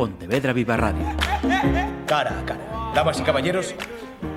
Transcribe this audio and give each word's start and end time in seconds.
Pontevedra 0.00 0.54
Viva 0.54 0.78
Radio. 0.78 1.04
Cara 2.06 2.40
a 2.40 2.44
cara. 2.46 2.92
Damas 2.94 3.20
y 3.20 3.22
caballeros, 3.22 3.74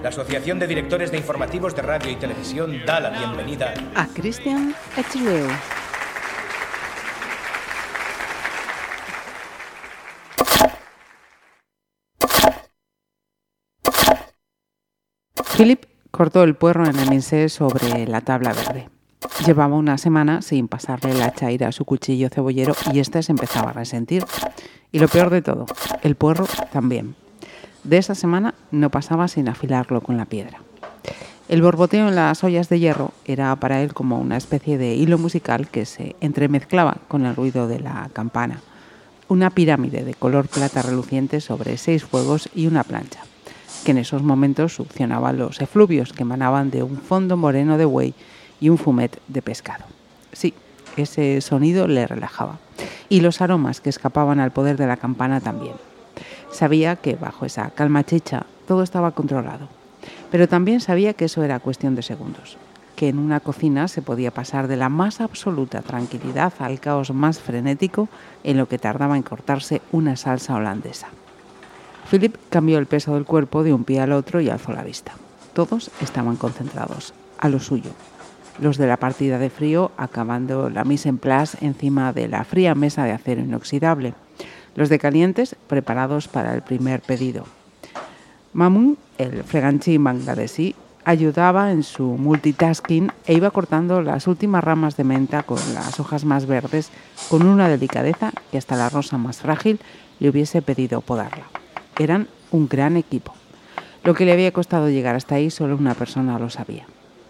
la 0.02 0.10
Asociación 0.10 0.60
de 0.60 0.68
Directores 0.68 1.10
de 1.10 1.18
Informativos 1.18 1.74
de 1.74 1.82
Radio 1.82 2.12
y 2.12 2.18
Televisión 2.18 2.82
da 2.86 3.00
la 3.00 3.12
bienvenida 3.12 3.73
a 3.96 4.05
Cristian 4.07 4.76
Echileu. 4.97 5.47
Philip 15.56 15.86
cortó 16.12 16.44
el 16.44 16.58
puerro 16.58 16.86
en 16.86 17.00
el 17.00 17.50
sobre 17.50 18.05
la 18.05 18.20
tabla 18.20 18.52
verde. 18.52 18.92
Llevaba 19.45 19.76
una 19.76 19.98
semana 19.98 20.41
sin 20.41 20.67
pasarle 20.67 21.13
la 21.13 21.34
chaira 21.34 21.67
a 21.67 21.71
su 21.71 21.85
cuchillo 21.85 22.30
cebollero 22.30 22.76
y 22.94 22.99
éste 22.99 23.21
se 23.23 23.31
empezaba 23.31 23.71
a 23.71 23.73
resentir. 23.73 24.26
Y 24.91 24.99
lo 24.99 25.07
peor 25.07 25.30
de 25.30 25.41
todo, 25.41 25.66
el 26.02 26.16
puerro 26.16 26.45
también. 26.71 27.15
De 27.84 27.98
esa 27.98 28.15
semana 28.15 28.53
no 28.71 28.89
pasaba 28.89 29.27
sin 29.27 29.49
afilarlo 29.49 30.01
con 30.01 30.17
la 30.17 30.25
piedra. 30.25 30.62
El 31.49 31.62
borboteo 31.62 32.07
en 32.07 32.15
las 32.15 32.43
ollas 32.45 32.70
de 32.70 32.79
hierro 32.79 33.12
era 33.25 33.53
para 33.57 33.81
él 33.81 33.93
como 33.93 34.17
una 34.17 34.38
especie 34.38 34.77
de 34.77 34.95
hilo 34.95 35.17
musical 35.17 35.67
que 35.67 35.85
se 35.85 36.15
entremezclaba 36.21 36.98
con 37.09 37.26
el 37.26 37.35
ruido 37.35 37.67
de 37.67 37.81
la 37.81 38.09
campana. 38.13 38.62
Una 39.27 39.49
pirámide 39.49 40.05
de 40.05 40.13
color 40.13 40.48
plata 40.48 40.81
reluciente 40.81 41.41
sobre 41.41 41.77
seis 41.77 42.05
fuegos 42.05 42.49
y 42.55 42.67
una 42.67 42.84
plancha, 42.84 43.20
que 43.84 43.91
en 43.91 43.98
esos 43.98 44.23
momentos 44.23 44.73
succionaba 44.76 45.34
los 45.34 45.59
efluvios 45.59 46.13
que 46.13 46.23
emanaban 46.23 46.71
de 46.71 46.84
un 46.84 46.98
fondo 46.98 47.35
moreno 47.35 47.77
de 47.77 47.85
buey 47.85 48.13
y 48.59 48.70
un 48.70 48.77
fumet 48.77 49.20
de 49.27 49.41
pescado. 49.41 49.85
Sí, 50.31 50.53
ese 50.98 51.41
sonido 51.41 51.88
le 51.88 52.07
relajaba. 52.07 52.59
Y 53.09 53.21
los 53.21 53.41
aromas 53.41 53.81
que 53.81 53.89
escapaban 53.89 54.39
al 54.39 54.52
poder 54.52 54.77
de 54.77 54.88
la 54.88 54.98
campana 54.98 55.41
también. 55.41 55.76
Sabía 56.52 56.95
que 56.95 57.16
bajo 57.16 57.45
esa 57.45 57.71
calma 57.71 58.03
chicha 58.03 58.45
todo 58.68 58.84
estaba 58.84 59.12
controlado. 59.12 59.68
Pero 60.31 60.48
también 60.48 60.81
sabía 60.81 61.13
que 61.13 61.26
eso 61.26 61.43
era 61.43 61.59
cuestión 61.59 61.96
de 61.96 62.01
segundos. 62.01 62.57
Que 62.96 63.09
en 63.09 63.18
una 63.18 63.40
cocina 63.40 63.87
se 63.87 64.02
podía 64.02 64.31
pasar 64.31 64.68
de 64.68 64.78
la 64.78 64.90
más 64.90 65.20
absoluta 65.22 65.81
tranquilidad 65.81 66.54
al 66.59 66.80
caos 66.80 67.12
más 67.12 67.40
frenético 67.40 68.08
en 68.44 68.58
lo 68.58 68.68
que 68.68 68.78
tardaba 68.78 69.18
en 69.18 69.24
cortarse 69.24 69.81
una 69.92 70.16
salsa 70.16 70.56
holandesa. 70.56 71.08
Philip 72.09 72.36
cambió 72.50 72.78
el 72.78 72.86
peso 72.86 73.16
del 73.16 73.26
cuerpo 73.26 73.64
de 73.64 73.74
un 73.74 73.84
pie 73.84 74.02
al 74.02 74.12
otro 74.12 74.42
y 74.42 74.50
alzó 74.50 74.74
la 74.74 74.84
vista. 74.84 75.14
Todos 75.54 75.90
estaban 76.02 76.36
concentrados, 76.36 77.14
a 77.40 77.50
lo 77.50 77.59
suyo, 77.59 77.92
los 78.59 78.78
de 78.78 78.88
la 78.88 78.98
partida 78.98 79.40
de 79.40 79.50
frío 79.50 79.92
acabando 79.98 80.70
la 80.70 80.84
mise 80.84 81.09
en 81.09 81.18
place 81.18 81.58
encima 81.62 82.14
de 82.14 82.28
la 82.28 82.44
fría 82.44 82.76
mesa 82.76 83.04
de 83.04 83.12
acero 83.12 83.42
inoxidable, 83.42 84.14
los 84.76 84.90
de 84.90 85.00
calientes 85.00 85.56
preparados 85.68 86.28
para 86.28 86.54
el 86.54 86.62
primer 86.62 87.02
pedido. 87.02 87.46
Mamun, 88.54 88.98
el 89.18 89.44
freganchín 89.44 90.04
bangladesí, 90.04 90.76
ayudaba 91.06 91.72
en 91.72 91.84
su 91.84 92.04
multitasking 92.04 93.12
e 93.26 93.34
iba 93.34 93.52
cortando 93.52 94.02
las 94.02 94.28
últimas 94.28 94.64
ramas 94.64 94.96
de 94.96 95.04
menta 95.04 95.44
con 95.44 95.59
las 95.74 96.00
hojas 96.00 96.24
más 96.24 96.46
verdes 96.46 96.92
con 97.30 97.46
una 97.46 97.68
delicadeza 97.68 98.31
que 98.52 98.58
hasta 98.58 98.78
la 98.78 98.90
rosa 98.90 99.18
más 99.18 99.42
frágil 99.42 99.80
le 100.20 100.30
hubiese 100.30 100.62
pedido 100.62 101.02
podarla. 101.02 101.46
Eran 102.00 102.28
un 102.52 102.70
gran 102.70 102.96
equipo. 102.96 103.34
Lo 104.04 104.14
que 104.14 104.26
le 104.26 104.34
había 104.34 104.52
costado 104.52 104.90
llegar 104.90 105.16
hasta 105.16 105.36
ahí 105.36 105.50
solo 105.50 105.76
una 105.76 105.94
persona 105.94 106.40
lo 106.40 106.50
sabía 106.50 106.86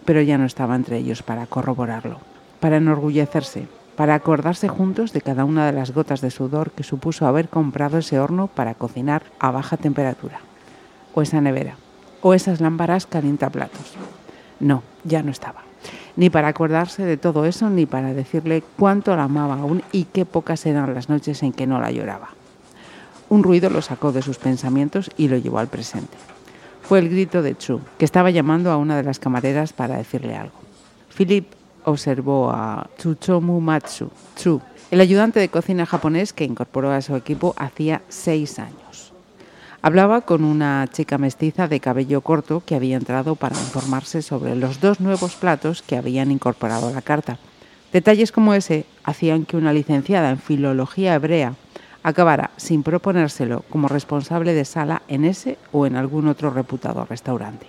pero 0.06 0.22
ya 0.22 0.38
no 0.38 0.46
estaba 0.46 0.76
entre 0.76 0.98
ellos 0.98 1.24
para 1.24 1.46
corroborarlo, 1.46 2.20
para 2.60 2.78
enorgullecerse, 2.78 3.68
para 3.96 4.16
acordarse 4.16 4.68
juntos 4.68 5.14
de 5.14 5.22
cada 5.22 5.46
una 5.46 5.66
de 5.66 5.74
las 5.74 5.92
gotas 5.92 6.22
de 6.22 6.32
sudor 6.32 6.72
que 6.72 6.84
supuso 6.84 7.28
haber 7.28 7.50
comprado 7.50 7.98
ese 7.98 8.20
horno 8.20 8.48
para 8.48 8.74
cocinar 8.74 9.24
a 9.40 9.52
baja 9.52 9.78
temperatura, 9.78 10.40
o 11.14 11.22
esa 11.22 11.42
nevera, 11.42 11.76
o 12.22 12.34
esas 12.34 12.60
lámparas 12.60 13.06
calientaplatos. 13.06 13.94
No, 14.60 14.84
ya 15.04 15.24
no 15.24 15.32
estaba. 15.32 15.62
Ni 16.16 16.30
para 16.30 16.48
acordarse 16.48 17.04
de 17.04 17.18
todo 17.18 17.46
eso, 17.46 17.70
ni 17.70 17.86
para 17.86 18.14
decirle 18.14 18.64
cuánto 18.78 19.16
la 19.16 19.24
amaba 19.24 19.56
aún 19.56 19.84
y 19.92 20.06
qué 20.06 20.26
pocas 20.26 20.66
eran 20.66 20.94
las 20.94 21.10
noches 21.10 21.44
en 21.44 21.54
que 21.54 21.68
no 21.68 21.80
la 21.80 21.92
lloraba. 21.92 22.30
Un 23.30 23.44
ruido 23.44 23.70
lo 23.70 23.82
sacó 23.82 24.12
de 24.12 24.22
sus 24.22 24.38
pensamientos 24.38 25.10
y 25.18 25.28
lo 25.28 25.38
llevó 25.38 25.60
al 25.60 25.68
presente 25.68 26.18
fue 26.94 27.00
el 27.00 27.10
grito 27.10 27.42
de 27.42 27.58
Chu, 27.58 27.82
que 27.98 28.06
estaba 28.06 28.30
llamando 28.30 28.70
a 28.70 28.78
una 28.78 28.96
de 28.96 29.02
las 29.02 29.18
camareras 29.18 29.74
para 29.74 29.98
decirle 29.98 30.36
algo. 30.36 30.54
Philip 31.18 31.48
observó 31.86 32.52
a 32.52 32.88
Tsuchomu 32.98 33.60
Matsu, 33.60 34.12
Chu, 34.36 34.62
el 34.92 35.02
ayudante 35.02 35.40
de 35.40 35.50
cocina 35.50 35.88
japonés 35.88 36.34
que 36.34 36.44
incorporó 36.44 36.92
a 36.92 37.02
su 37.02 37.16
equipo 37.16 37.56
hacía 37.58 38.04
seis 38.10 38.60
años. 38.60 39.12
Hablaba 39.82 40.22
con 40.22 40.44
una 40.44 40.88
chica 40.94 41.18
mestiza 41.18 41.68
de 41.68 41.80
cabello 41.80 42.22
corto 42.22 42.62
que 42.64 42.76
había 42.76 42.96
entrado 42.96 43.34
para 43.34 43.58
informarse 43.58 44.22
sobre 44.22 44.56
los 44.56 44.80
dos 44.80 45.00
nuevos 45.00 45.34
platos 45.34 45.82
que 45.82 45.98
habían 45.98 46.30
incorporado 46.30 46.90
a 46.90 46.92
la 46.92 47.02
carta. 47.02 47.40
Detalles 47.92 48.32
como 48.32 48.54
ese 48.54 48.86
hacían 49.04 49.46
que 49.46 49.58
una 49.58 49.74
licenciada 49.74 50.30
en 50.30 50.38
filología 50.38 51.16
hebrea 51.16 51.56
acabara 52.04 52.52
sin 52.58 52.84
proponérselo 52.84 53.64
como 53.70 53.88
responsable 53.88 54.54
de 54.54 54.66
sala 54.66 55.02
en 55.08 55.26
ese 55.26 55.58
o 55.72 55.86
en 55.86 55.96
algún 55.96 56.28
otro 56.28 56.52
reputado 56.52 57.06
restaurante, 57.06 57.66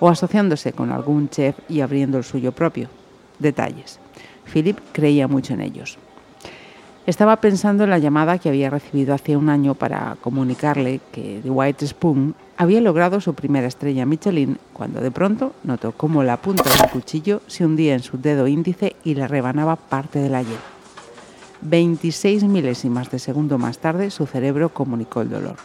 o 0.00 0.08
asociándose 0.08 0.72
con 0.72 0.90
algún 0.90 1.28
chef 1.28 1.56
y 1.68 1.80
abriendo 1.80 2.18
el 2.18 2.24
suyo 2.24 2.52
propio. 2.52 2.88
Detalles. 3.38 4.00
Philip 4.52 4.78
creía 4.92 5.28
mucho 5.28 5.54
en 5.54 5.60
ellos. 5.60 5.98
Estaba 7.04 7.36
pensando 7.36 7.82
en 7.82 7.90
la 7.90 7.98
llamada 7.98 8.38
que 8.38 8.48
había 8.48 8.70
recibido 8.70 9.12
hace 9.12 9.36
un 9.36 9.48
año 9.48 9.74
para 9.74 10.16
comunicarle 10.20 11.00
que 11.10 11.40
The 11.42 11.50
White 11.50 11.88
Spoon 11.88 12.36
había 12.56 12.80
logrado 12.80 13.20
su 13.20 13.34
primera 13.34 13.66
estrella 13.66 14.06
Michelin 14.06 14.58
cuando 14.72 15.00
de 15.00 15.10
pronto 15.10 15.52
notó 15.64 15.92
cómo 15.92 16.22
la 16.22 16.36
punta 16.36 16.70
del 16.70 16.90
cuchillo 16.90 17.42
se 17.48 17.64
hundía 17.64 17.94
en 17.94 18.02
su 18.02 18.18
dedo 18.18 18.46
índice 18.46 18.94
y 19.02 19.16
le 19.16 19.26
rebanaba 19.26 19.74
parte 19.74 20.20
de 20.20 20.28
la 20.28 20.42
hiel. 20.42 20.60
26 21.62 22.44
milésimas 22.44 23.10
de 23.10 23.18
segundo 23.18 23.58
más 23.58 23.78
tarde, 23.78 24.10
su 24.10 24.26
cerebro 24.26 24.74
comunicó 24.74 25.22
el 25.22 25.30
dolor. 25.30 25.56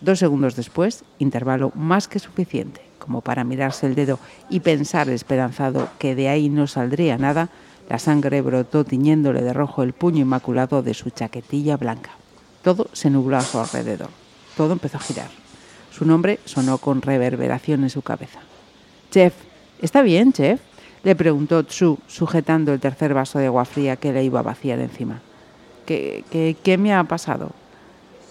Dos 0.00 0.18
segundos 0.18 0.56
después, 0.56 1.04
intervalo 1.18 1.72
más 1.74 2.08
que 2.08 2.18
suficiente 2.18 2.86
como 3.06 3.20
para 3.20 3.44
mirarse 3.44 3.86
el 3.86 3.94
dedo 3.94 4.18
y 4.50 4.60
pensar 4.60 5.08
esperanzado 5.08 5.88
que 5.98 6.16
de 6.16 6.28
ahí 6.28 6.48
no 6.48 6.66
saldría 6.66 7.16
nada, 7.16 7.48
la 7.88 8.00
sangre 8.00 8.42
brotó 8.42 8.84
tiñéndole 8.84 9.42
de 9.42 9.52
rojo 9.52 9.84
el 9.84 9.92
puño 9.92 10.22
inmaculado 10.22 10.82
de 10.82 10.92
su 10.92 11.10
chaquetilla 11.10 11.76
blanca. 11.76 12.10
Todo 12.62 12.88
se 12.92 13.08
nubló 13.08 13.36
a 13.36 13.42
su 13.42 13.60
alrededor. 13.60 14.10
Todo 14.56 14.72
empezó 14.72 14.96
a 14.96 15.00
girar. 15.00 15.30
Su 15.92 16.04
nombre 16.04 16.40
sonó 16.44 16.78
con 16.78 17.00
reverberación 17.00 17.84
en 17.84 17.90
su 17.90 18.02
cabeza. 18.02 18.40
Chef, 19.12 19.34
¿está 19.80 20.02
bien, 20.02 20.32
chef? 20.32 20.60
Le 21.06 21.14
preguntó 21.14 21.62
Tsu, 21.62 22.00
sujetando 22.08 22.72
el 22.72 22.80
tercer 22.80 23.14
vaso 23.14 23.38
de 23.38 23.46
agua 23.46 23.64
fría 23.64 23.94
que 23.94 24.12
le 24.12 24.24
iba 24.24 24.40
a 24.40 24.42
vaciar 24.42 24.80
encima. 24.80 25.20
¿Qué, 25.86 26.24
qué, 26.32 26.56
qué 26.60 26.78
me 26.78 26.92
ha 26.92 27.04
pasado? 27.04 27.52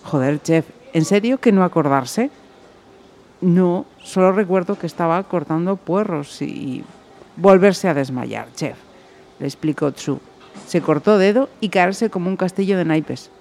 Joder, 0.04 0.42
chef, 0.44 0.66
¿en 0.92 1.06
serio 1.06 1.40
que 1.40 1.54
no 1.54 1.64
acordarse? 1.64 2.32
No, 3.40 3.86
solo 4.04 4.34
recuerdo 4.34 4.78
que 4.78 4.88
estaba 4.88 5.24
cortando 5.24 5.78
puerros 5.78 6.42
y 6.42 6.84
volverse 7.38 7.88
a 7.88 7.94
desmayar, 7.94 8.50
chef, 8.56 8.76
le 9.40 9.46
explicó 9.46 9.94
Tsu. 9.94 10.20
Se 10.68 10.82
cortó 10.82 11.18
dedo 11.18 11.48
y 11.62 11.70
caerse 11.70 12.10
como 12.10 12.30
un 12.30 12.36
castillo 12.36 12.78
de 12.78 12.84
naipes. 12.84 13.32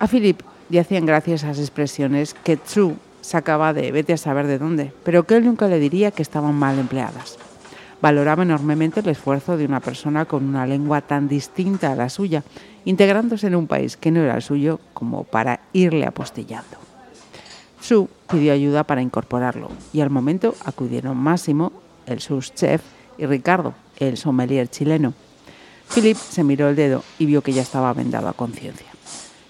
A 0.00 0.06
Philip 0.06 0.42
le 0.68 0.80
hacían 0.80 1.06
gracias 1.06 1.44
esas 1.44 1.58
expresiones 1.58 2.34
que 2.34 2.58
Tsu 2.58 2.96
sacaba 3.22 3.72
de 3.72 3.90
vete 3.90 4.12
a 4.12 4.18
saber 4.18 4.46
de 4.46 4.58
dónde, 4.58 4.92
pero 5.02 5.22
que 5.22 5.36
él 5.36 5.46
nunca 5.46 5.66
le 5.68 5.78
diría 5.78 6.10
que 6.10 6.20
estaban 6.20 6.54
mal 6.54 6.78
empleadas 6.78 7.38
valoraba 8.02 8.42
enormemente 8.42 9.00
el 9.00 9.08
esfuerzo 9.08 9.56
de 9.56 9.64
una 9.64 9.78
persona 9.78 10.24
con 10.24 10.44
una 10.44 10.66
lengua 10.66 11.00
tan 11.00 11.28
distinta 11.28 11.92
a 11.92 11.96
la 11.96 12.08
suya, 12.08 12.42
integrándose 12.84 13.46
en 13.46 13.54
un 13.54 13.68
país 13.68 13.96
que 13.96 14.10
no 14.10 14.20
era 14.20 14.34
el 14.34 14.42
suyo 14.42 14.80
como 14.92 15.22
para 15.22 15.60
irle 15.72 16.04
apostillando. 16.04 16.76
Su 17.80 18.08
pidió 18.28 18.52
ayuda 18.52 18.84
para 18.84 19.02
incorporarlo 19.02 19.70
y 19.92 20.00
al 20.00 20.10
momento 20.10 20.54
acudieron 20.64 21.16
Máximo, 21.16 21.72
el 22.06 22.20
sus 22.20 22.52
chef, 22.52 22.82
y 23.18 23.26
Ricardo, 23.26 23.74
el 23.98 24.16
sommelier 24.16 24.68
chileno. 24.68 25.14
Philip 25.94 26.16
se 26.16 26.42
miró 26.42 26.68
el 26.70 26.76
dedo 26.76 27.04
y 27.18 27.26
vio 27.26 27.42
que 27.42 27.52
ya 27.52 27.62
estaba 27.62 27.92
vendado 27.92 28.28
a 28.28 28.32
conciencia. 28.32 28.86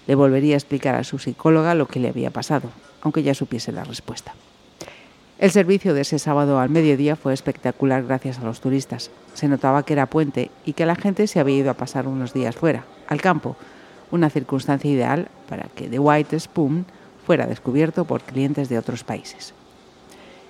Le 0.05 0.13
volvería 0.13 0.55
a 0.55 0.57
explicar 0.57 0.93
a 0.95 1.03
su 1.03 1.17
psicóloga 1.17 1.73
lo 1.73 1.87
que 1.87 1.99
le 1.99 2.09
había 2.09 2.29
pasado, 2.29 2.69
aunque 3.01 3.23
ya 3.23 3.33
supiese 3.33 3.71
la 3.71 3.83
respuesta. 3.83 4.35
El 5.43 5.51
servicio 5.51 5.93
de 5.93 5.99
ese 5.99 6.19
sábado 6.19 6.57
al 6.57 6.69
mediodía 6.69 7.17
fue 7.17 7.33
espectacular 7.33 8.05
gracias 8.05 8.39
a 8.39 8.45
los 8.45 8.61
turistas. 8.61 9.11
Se 9.33 9.49
notaba 9.49 9.83
que 9.83 9.91
era 9.91 10.05
puente 10.05 10.51
y 10.63 10.71
que 10.71 10.85
la 10.85 10.95
gente 10.95 11.27
se 11.27 11.41
había 11.41 11.57
ido 11.57 11.69
a 11.69 11.73
pasar 11.73 12.07
unos 12.07 12.33
días 12.33 12.55
fuera, 12.55 12.85
al 13.09 13.19
campo, 13.19 13.57
una 14.09 14.29
circunstancia 14.29 14.89
ideal 14.89 15.27
para 15.49 15.67
que 15.75 15.89
The 15.89 15.99
White 15.99 16.39
Spoon 16.39 16.85
fuera 17.27 17.45
descubierto 17.45 18.05
por 18.05 18.21
clientes 18.21 18.69
de 18.69 18.77
otros 18.77 19.03
países. 19.03 19.53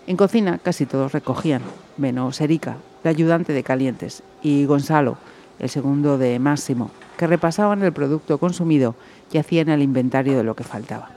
En 0.05 0.15
cocina 0.15 0.59
casi 0.59 0.85
todos 0.85 1.11
recogían, 1.11 1.63
menos 1.97 2.39
Erika, 2.39 2.77
la 3.03 3.09
ayudante 3.09 3.51
de 3.51 3.63
calientes, 3.63 4.21
y 4.43 4.65
Gonzalo, 4.65 5.17
el 5.57 5.71
segundo 5.71 6.19
de 6.19 6.37
Máximo, 6.37 6.91
que 7.17 7.25
repasaban 7.25 7.81
el 7.81 7.93
producto 7.93 8.37
consumido 8.37 8.93
y 9.31 9.39
hacían 9.39 9.69
el 9.69 9.81
inventario 9.81 10.37
de 10.37 10.43
lo 10.43 10.55
que 10.55 10.63
faltaba. 10.63 11.09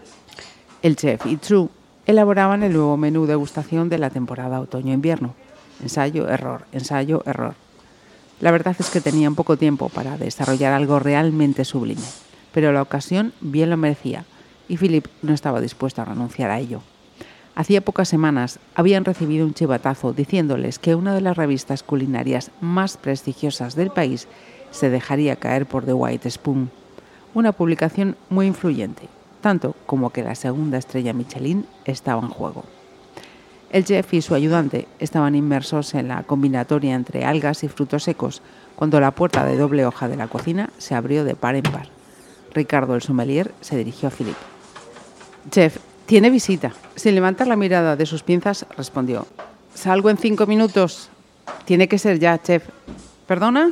El 0.80 0.96
chef 0.96 1.20
True 1.42 1.68
elaboraban 2.06 2.62
el 2.62 2.72
nuevo 2.72 2.96
menú 2.96 3.26
degustación 3.26 3.88
de 3.88 3.98
la 3.98 4.10
temporada 4.10 4.60
otoño-invierno. 4.60 5.34
Ensayo, 5.82 6.28
error, 6.28 6.64
ensayo, 6.72 7.22
error. 7.26 7.54
La 8.40 8.52
verdad 8.52 8.76
es 8.78 8.90
que 8.90 9.00
tenían 9.00 9.34
poco 9.34 9.56
tiempo 9.56 9.88
para 9.88 10.16
desarrollar 10.16 10.72
algo 10.72 11.00
realmente 11.00 11.64
sublime, 11.64 12.02
pero 12.52 12.72
la 12.72 12.82
ocasión 12.82 13.32
bien 13.40 13.70
lo 13.70 13.76
merecía 13.76 14.24
y 14.68 14.76
Philip 14.76 15.06
no 15.22 15.34
estaba 15.34 15.60
dispuesto 15.60 16.02
a 16.02 16.06
renunciar 16.06 16.50
a 16.50 16.60
ello. 16.60 16.80
Hacía 17.54 17.80
pocas 17.80 18.08
semanas 18.08 18.60
habían 18.74 19.04
recibido 19.04 19.46
un 19.46 19.54
chivatazo 19.54 20.12
diciéndoles 20.12 20.78
que 20.78 20.94
una 20.94 21.14
de 21.14 21.22
las 21.22 21.36
revistas 21.36 21.82
culinarias 21.82 22.50
más 22.60 22.98
prestigiosas 22.98 23.74
del 23.74 23.90
país 23.90 24.28
se 24.70 24.90
dejaría 24.90 25.36
caer 25.36 25.66
por 25.66 25.84
The 25.84 25.94
White 25.94 26.30
Spoon, 26.30 26.70
una 27.32 27.52
publicación 27.52 28.16
muy 28.28 28.46
influyente, 28.46 29.08
tanto 29.46 29.76
como 29.86 30.10
que 30.10 30.24
la 30.24 30.34
segunda 30.34 30.76
estrella 30.76 31.12
Michelin 31.12 31.66
estaba 31.84 32.20
en 32.20 32.30
juego. 32.30 32.64
El 33.70 33.84
chef 33.84 34.12
y 34.12 34.20
su 34.20 34.34
ayudante 34.34 34.88
estaban 34.98 35.36
inmersos 35.36 35.94
en 35.94 36.08
la 36.08 36.24
combinatoria 36.24 36.96
entre 36.96 37.24
algas 37.24 37.62
y 37.62 37.68
frutos 37.68 38.02
secos 38.02 38.42
cuando 38.74 38.98
la 38.98 39.12
puerta 39.12 39.44
de 39.44 39.56
doble 39.56 39.86
hoja 39.86 40.08
de 40.08 40.16
la 40.16 40.26
cocina 40.26 40.70
se 40.78 40.96
abrió 40.96 41.22
de 41.22 41.36
par 41.36 41.54
en 41.54 41.62
par. 41.62 41.86
Ricardo 42.54 42.96
el 42.96 43.02
sommelier 43.02 43.54
se 43.60 43.76
dirigió 43.76 44.08
a 44.08 44.10
Philip. 44.10 44.34
Chef, 45.52 45.78
tiene 46.06 46.28
visita. 46.30 46.72
Sin 46.96 47.14
levantar 47.14 47.46
la 47.46 47.54
mirada 47.54 47.94
de 47.94 48.06
sus 48.06 48.24
pinzas, 48.24 48.66
respondió. 48.76 49.28
Salgo 49.76 50.10
en 50.10 50.18
cinco 50.18 50.48
minutos. 50.48 51.08
Tiene 51.66 51.86
que 51.86 52.00
ser 52.00 52.18
ya, 52.18 52.42
chef. 52.42 52.68
¿Perdona? 53.28 53.70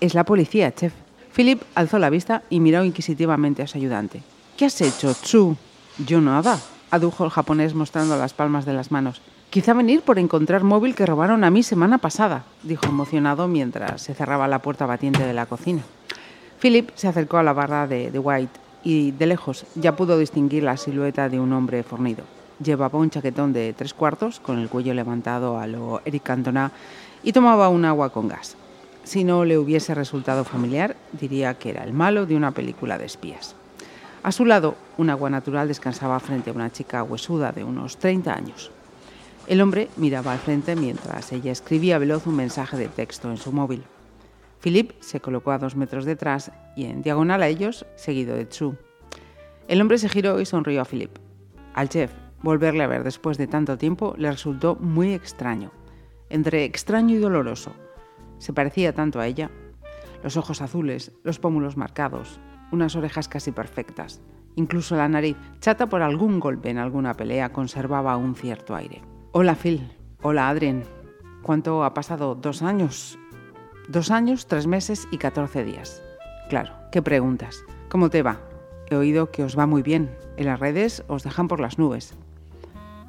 Es 0.00 0.14
la 0.14 0.24
policía, 0.24 0.74
chef. 0.74 0.94
Philip 1.36 1.60
alzó 1.74 1.98
la 1.98 2.08
vista 2.08 2.42
y 2.48 2.58
miró 2.60 2.82
inquisitivamente 2.84 3.62
a 3.62 3.66
su 3.66 3.76
ayudante. 3.76 4.22
¿Qué 4.60 4.66
has 4.66 4.82
hecho, 4.82 5.14
Chu? 5.22 5.56
Yo 6.06 6.20
nada, 6.20 6.60
adujo 6.90 7.24
el 7.24 7.30
japonés 7.30 7.72
mostrando 7.72 8.18
las 8.18 8.34
palmas 8.34 8.66
de 8.66 8.74
las 8.74 8.90
manos. 8.90 9.22
Quizá 9.48 9.72
venir 9.72 10.02
por 10.02 10.18
encontrar 10.18 10.64
móvil 10.64 10.94
que 10.94 11.06
robaron 11.06 11.44
a 11.44 11.50
mí 11.50 11.62
semana 11.62 11.96
pasada, 11.96 12.44
dijo 12.62 12.84
emocionado 12.84 13.48
mientras 13.48 14.02
se 14.02 14.12
cerraba 14.12 14.48
la 14.48 14.60
puerta 14.60 14.84
batiente 14.84 15.24
de 15.24 15.32
la 15.32 15.46
cocina. 15.46 15.80
Philip 16.60 16.90
se 16.94 17.08
acercó 17.08 17.38
a 17.38 17.42
la 17.42 17.54
barra 17.54 17.86
de, 17.86 18.10
de 18.10 18.18
White 18.18 18.60
y 18.84 19.12
de 19.12 19.28
lejos 19.28 19.64
ya 19.76 19.96
pudo 19.96 20.18
distinguir 20.18 20.62
la 20.62 20.76
silueta 20.76 21.30
de 21.30 21.40
un 21.40 21.54
hombre 21.54 21.82
fornido. 21.82 22.24
Llevaba 22.62 22.98
un 22.98 23.08
chaquetón 23.08 23.54
de 23.54 23.72
tres 23.72 23.94
cuartos 23.94 24.40
con 24.40 24.58
el 24.58 24.68
cuello 24.68 24.92
levantado 24.92 25.58
a 25.58 25.66
lo 25.66 26.02
Eric 26.04 26.24
Cantona 26.24 26.70
y 27.22 27.32
tomaba 27.32 27.70
un 27.70 27.86
agua 27.86 28.10
con 28.10 28.28
gas. 28.28 28.58
Si 29.04 29.24
no 29.24 29.46
le 29.46 29.56
hubiese 29.56 29.94
resultado 29.94 30.44
familiar, 30.44 30.96
diría 31.18 31.54
que 31.54 31.70
era 31.70 31.82
el 31.82 31.94
malo 31.94 32.26
de 32.26 32.36
una 32.36 32.50
película 32.50 32.98
de 32.98 33.06
espías. 33.06 33.56
A 34.22 34.32
su 34.32 34.44
lado, 34.44 34.76
un 34.98 35.08
agua 35.08 35.30
natural 35.30 35.66
descansaba 35.66 36.20
frente 36.20 36.50
a 36.50 36.52
una 36.52 36.70
chica 36.70 37.02
huesuda 37.02 37.52
de 37.52 37.64
unos 37.64 37.96
30 37.96 38.34
años. 38.34 38.70
El 39.46 39.62
hombre 39.62 39.88
miraba 39.96 40.32
al 40.32 40.38
frente 40.38 40.76
mientras 40.76 41.32
ella 41.32 41.50
escribía 41.50 41.98
veloz 41.98 42.26
un 42.26 42.36
mensaje 42.36 42.76
de 42.76 42.88
texto 42.88 43.30
en 43.30 43.38
su 43.38 43.50
móvil. 43.50 43.82
Philip 44.60 44.92
se 45.00 45.20
colocó 45.20 45.52
a 45.52 45.58
dos 45.58 45.74
metros 45.74 46.04
detrás 46.04 46.52
y 46.76 46.84
en 46.84 47.00
diagonal 47.00 47.42
a 47.42 47.48
ellos, 47.48 47.86
seguido 47.96 48.36
de 48.36 48.46
Chu. 48.46 48.76
El 49.68 49.80
hombre 49.80 49.96
se 49.96 50.10
giró 50.10 50.38
y 50.38 50.44
sonrió 50.44 50.82
a 50.82 50.84
Philip. 50.84 51.16
Al 51.72 51.88
chef, 51.88 52.12
volverle 52.42 52.84
a 52.84 52.88
ver 52.88 53.04
después 53.04 53.38
de 53.38 53.46
tanto 53.46 53.78
tiempo 53.78 54.14
le 54.18 54.30
resultó 54.30 54.76
muy 54.76 55.14
extraño, 55.14 55.72
entre 56.28 56.64
extraño 56.64 57.16
y 57.16 57.18
doloroso. 57.18 57.72
Se 58.36 58.52
parecía 58.52 58.94
tanto 58.94 59.18
a 59.18 59.26
ella. 59.26 59.50
Los 60.22 60.36
ojos 60.36 60.60
azules, 60.60 61.12
los 61.24 61.38
pómulos 61.38 61.78
marcados, 61.78 62.38
unas 62.72 62.96
orejas 62.96 63.28
casi 63.28 63.52
perfectas. 63.52 64.20
Incluso 64.56 64.96
la 64.96 65.08
nariz, 65.08 65.36
chata 65.60 65.88
por 65.88 66.02
algún 66.02 66.40
golpe 66.40 66.70
en 66.70 66.78
alguna 66.78 67.14
pelea, 67.14 67.52
conservaba 67.52 68.16
un 68.16 68.34
cierto 68.34 68.74
aire. 68.74 69.02
Hola 69.32 69.54
Phil, 69.54 69.92
hola 70.22 70.48
Adrien. 70.48 70.84
¿Cuánto 71.42 71.84
ha 71.84 71.94
pasado? 71.94 72.34
¿Dos 72.34 72.62
años? 72.62 73.18
Dos 73.88 74.10
años, 74.10 74.46
tres 74.46 74.66
meses 74.66 75.08
y 75.10 75.18
catorce 75.18 75.64
días. 75.64 76.02
Claro, 76.48 76.72
¿qué 76.92 77.00
preguntas? 77.00 77.64
¿Cómo 77.88 78.10
te 78.10 78.22
va? 78.22 78.40
He 78.88 78.96
oído 78.96 79.30
que 79.30 79.44
os 79.44 79.58
va 79.58 79.66
muy 79.66 79.82
bien. 79.82 80.10
En 80.36 80.46
las 80.46 80.60
redes 80.60 81.04
os 81.08 81.22
dejan 81.22 81.48
por 81.48 81.60
las 81.60 81.78
nubes. 81.78 82.14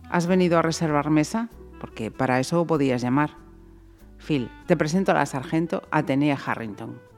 ¿Has 0.09 0.27
venido 0.27 0.59
a 0.59 0.61
reservar 0.61 1.09
mesa? 1.09 1.49
Porque 1.79 2.11
para 2.11 2.39
eso 2.39 2.65
podías 2.65 3.01
llamar. 3.01 3.31
Phil, 4.19 4.49
te 4.67 4.77
presento 4.77 5.11
a 5.11 5.15
la 5.15 5.25
sargento 5.25 5.81
Atenea 5.89 6.37
Harrington. 6.45 7.10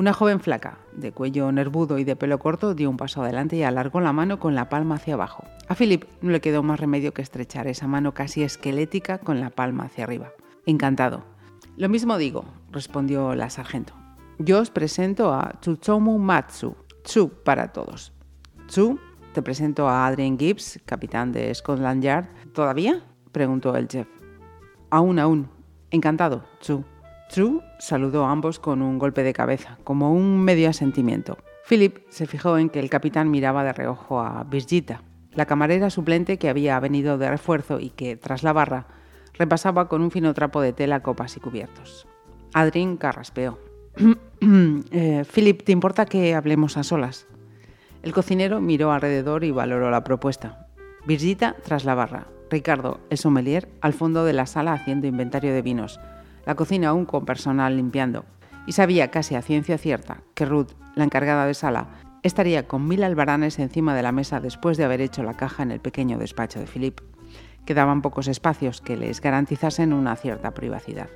Una 0.00 0.14
joven 0.14 0.40
flaca, 0.40 0.78
de 0.92 1.12
cuello 1.12 1.52
nervudo 1.52 1.98
y 1.98 2.04
de 2.04 2.16
pelo 2.16 2.38
corto, 2.38 2.74
dio 2.74 2.88
un 2.88 2.96
paso 2.96 3.20
adelante 3.20 3.56
y 3.56 3.64
alargó 3.64 4.00
la 4.00 4.14
mano 4.14 4.40
con 4.40 4.54
la 4.54 4.70
palma 4.70 4.94
hacia 4.94 5.12
abajo. 5.12 5.44
A 5.68 5.74
Philip 5.74 6.04
no 6.22 6.30
le 6.30 6.40
quedó 6.40 6.62
más 6.62 6.80
remedio 6.80 7.12
que 7.12 7.20
estrechar 7.20 7.66
esa 7.66 7.86
mano 7.86 8.14
casi 8.14 8.42
esquelética 8.42 9.18
con 9.18 9.40
la 9.40 9.50
palma 9.50 9.84
hacia 9.84 10.04
arriba. 10.04 10.32
Encantado. 10.64 11.22
Lo 11.76 11.90
mismo 11.90 12.16
digo, 12.16 12.46
respondió 12.70 13.34
la 13.34 13.50
sargento. 13.50 13.92
Yo 14.38 14.60
os 14.60 14.70
presento 14.70 15.34
a 15.34 15.58
Tsutomu 15.60 16.16
Matsu, 16.18 16.74
Tsu 17.02 17.28
para 17.44 17.70
todos. 17.70 18.14
Tsu, 18.68 18.98
te 19.34 19.42
presento 19.42 19.86
a 19.86 20.06
Adrian 20.06 20.38
Gibbs, 20.38 20.80
capitán 20.86 21.30
de 21.30 21.54
Scotland 21.54 22.02
Yard. 22.02 22.24
¿Todavía? 22.54 23.04
preguntó 23.32 23.76
el 23.76 23.86
chef. 23.86 24.08
Aún, 24.88 25.18
aún. 25.18 25.50
Encantado, 25.90 26.46
Tsu. 26.58 26.86
Tsu 27.30 27.62
saludó 27.78 28.24
a 28.24 28.32
ambos 28.32 28.58
con 28.58 28.82
un 28.82 28.98
golpe 28.98 29.22
de 29.22 29.32
cabeza, 29.32 29.78
como 29.84 30.12
un 30.12 30.40
medio 30.42 30.68
asentimiento. 30.68 31.38
Philip 31.68 31.98
se 32.08 32.26
fijó 32.26 32.58
en 32.58 32.68
que 32.68 32.80
el 32.80 32.90
capitán 32.90 33.30
miraba 33.30 33.62
de 33.62 33.72
reojo 33.72 34.20
a 34.20 34.42
Birgitta, 34.42 35.04
la 35.32 35.46
camarera 35.46 35.90
suplente 35.90 36.38
que 36.38 36.48
había 36.48 36.80
venido 36.80 37.18
de 37.18 37.30
refuerzo 37.30 37.78
y 37.78 37.90
que, 37.90 38.16
tras 38.16 38.42
la 38.42 38.52
barra, 38.52 38.88
repasaba 39.34 39.88
con 39.88 40.02
un 40.02 40.10
fino 40.10 40.34
trapo 40.34 40.60
de 40.60 40.72
tela 40.72 41.04
copas 41.04 41.36
y 41.36 41.40
cubiertos. 41.40 42.08
Adrien 42.52 42.96
carraspeó. 42.96 43.60
eh, 44.90 45.24
Philip, 45.32 45.62
¿te 45.62 45.70
importa 45.70 46.06
que 46.06 46.34
hablemos 46.34 46.76
a 46.76 46.82
solas? 46.82 47.28
El 48.02 48.12
cocinero 48.12 48.60
miró 48.60 48.90
alrededor 48.90 49.44
y 49.44 49.52
valoró 49.52 49.88
la 49.92 50.02
propuesta. 50.02 50.66
Virgita 51.06 51.54
tras 51.62 51.84
la 51.84 51.94
barra. 51.94 52.26
Ricardo, 52.50 52.98
el 53.08 53.18
sommelier, 53.18 53.68
al 53.82 53.92
fondo 53.92 54.24
de 54.24 54.32
la 54.32 54.46
sala 54.46 54.72
haciendo 54.72 55.06
inventario 55.06 55.54
de 55.54 55.62
vinos. 55.62 56.00
La 56.46 56.54
cocina 56.54 56.88
aún 56.88 57.04
con 57.04 57.24
personal 57.24 57.76
limpiando. 57.76 58.24
Y 58.66 58.72
sabía 58.72 59.10
casi 59.10 59.34
a 59.34 59.42
ciencia 59.42 59.78
cierta 59.78 60.22
que 60.34 60.44
Ruth, 60.44 60.72
la 60.94 61.04
encargada 61.04 61.46
de 61.46 61.54
sala, 61.54 61.88
estaría 62.22 62.68
con 62.68 62.86
mil 62.86 63.02
albaranes 63.02 63.58
encima 63.58 63.94
de 63.94 64.02
la 64.02 64.12
mesa 64.12 64.40
después 64.40 64.76
de 64.76 64.84
haber 64.84 65.00
hecho 65.00 65.22
la 65.22 65.34
caja 65.34 65.62
en 65.62 65.70
el 65.70 65.80
pequeño 65.80 66.18
despacho 66.18 66.60
de 66.60 66.66
Philip. 66.66 67.00
Quedaban 67.64 68.02
pocos 68.02 68.28
espacios 68.28 68.80
que 68.80 68.96
les 68.96 69.20
garantizasen 69.20 69.92
una 69.92 70.16
cierta 70.16 70.52
privacidad. 70.52 71.08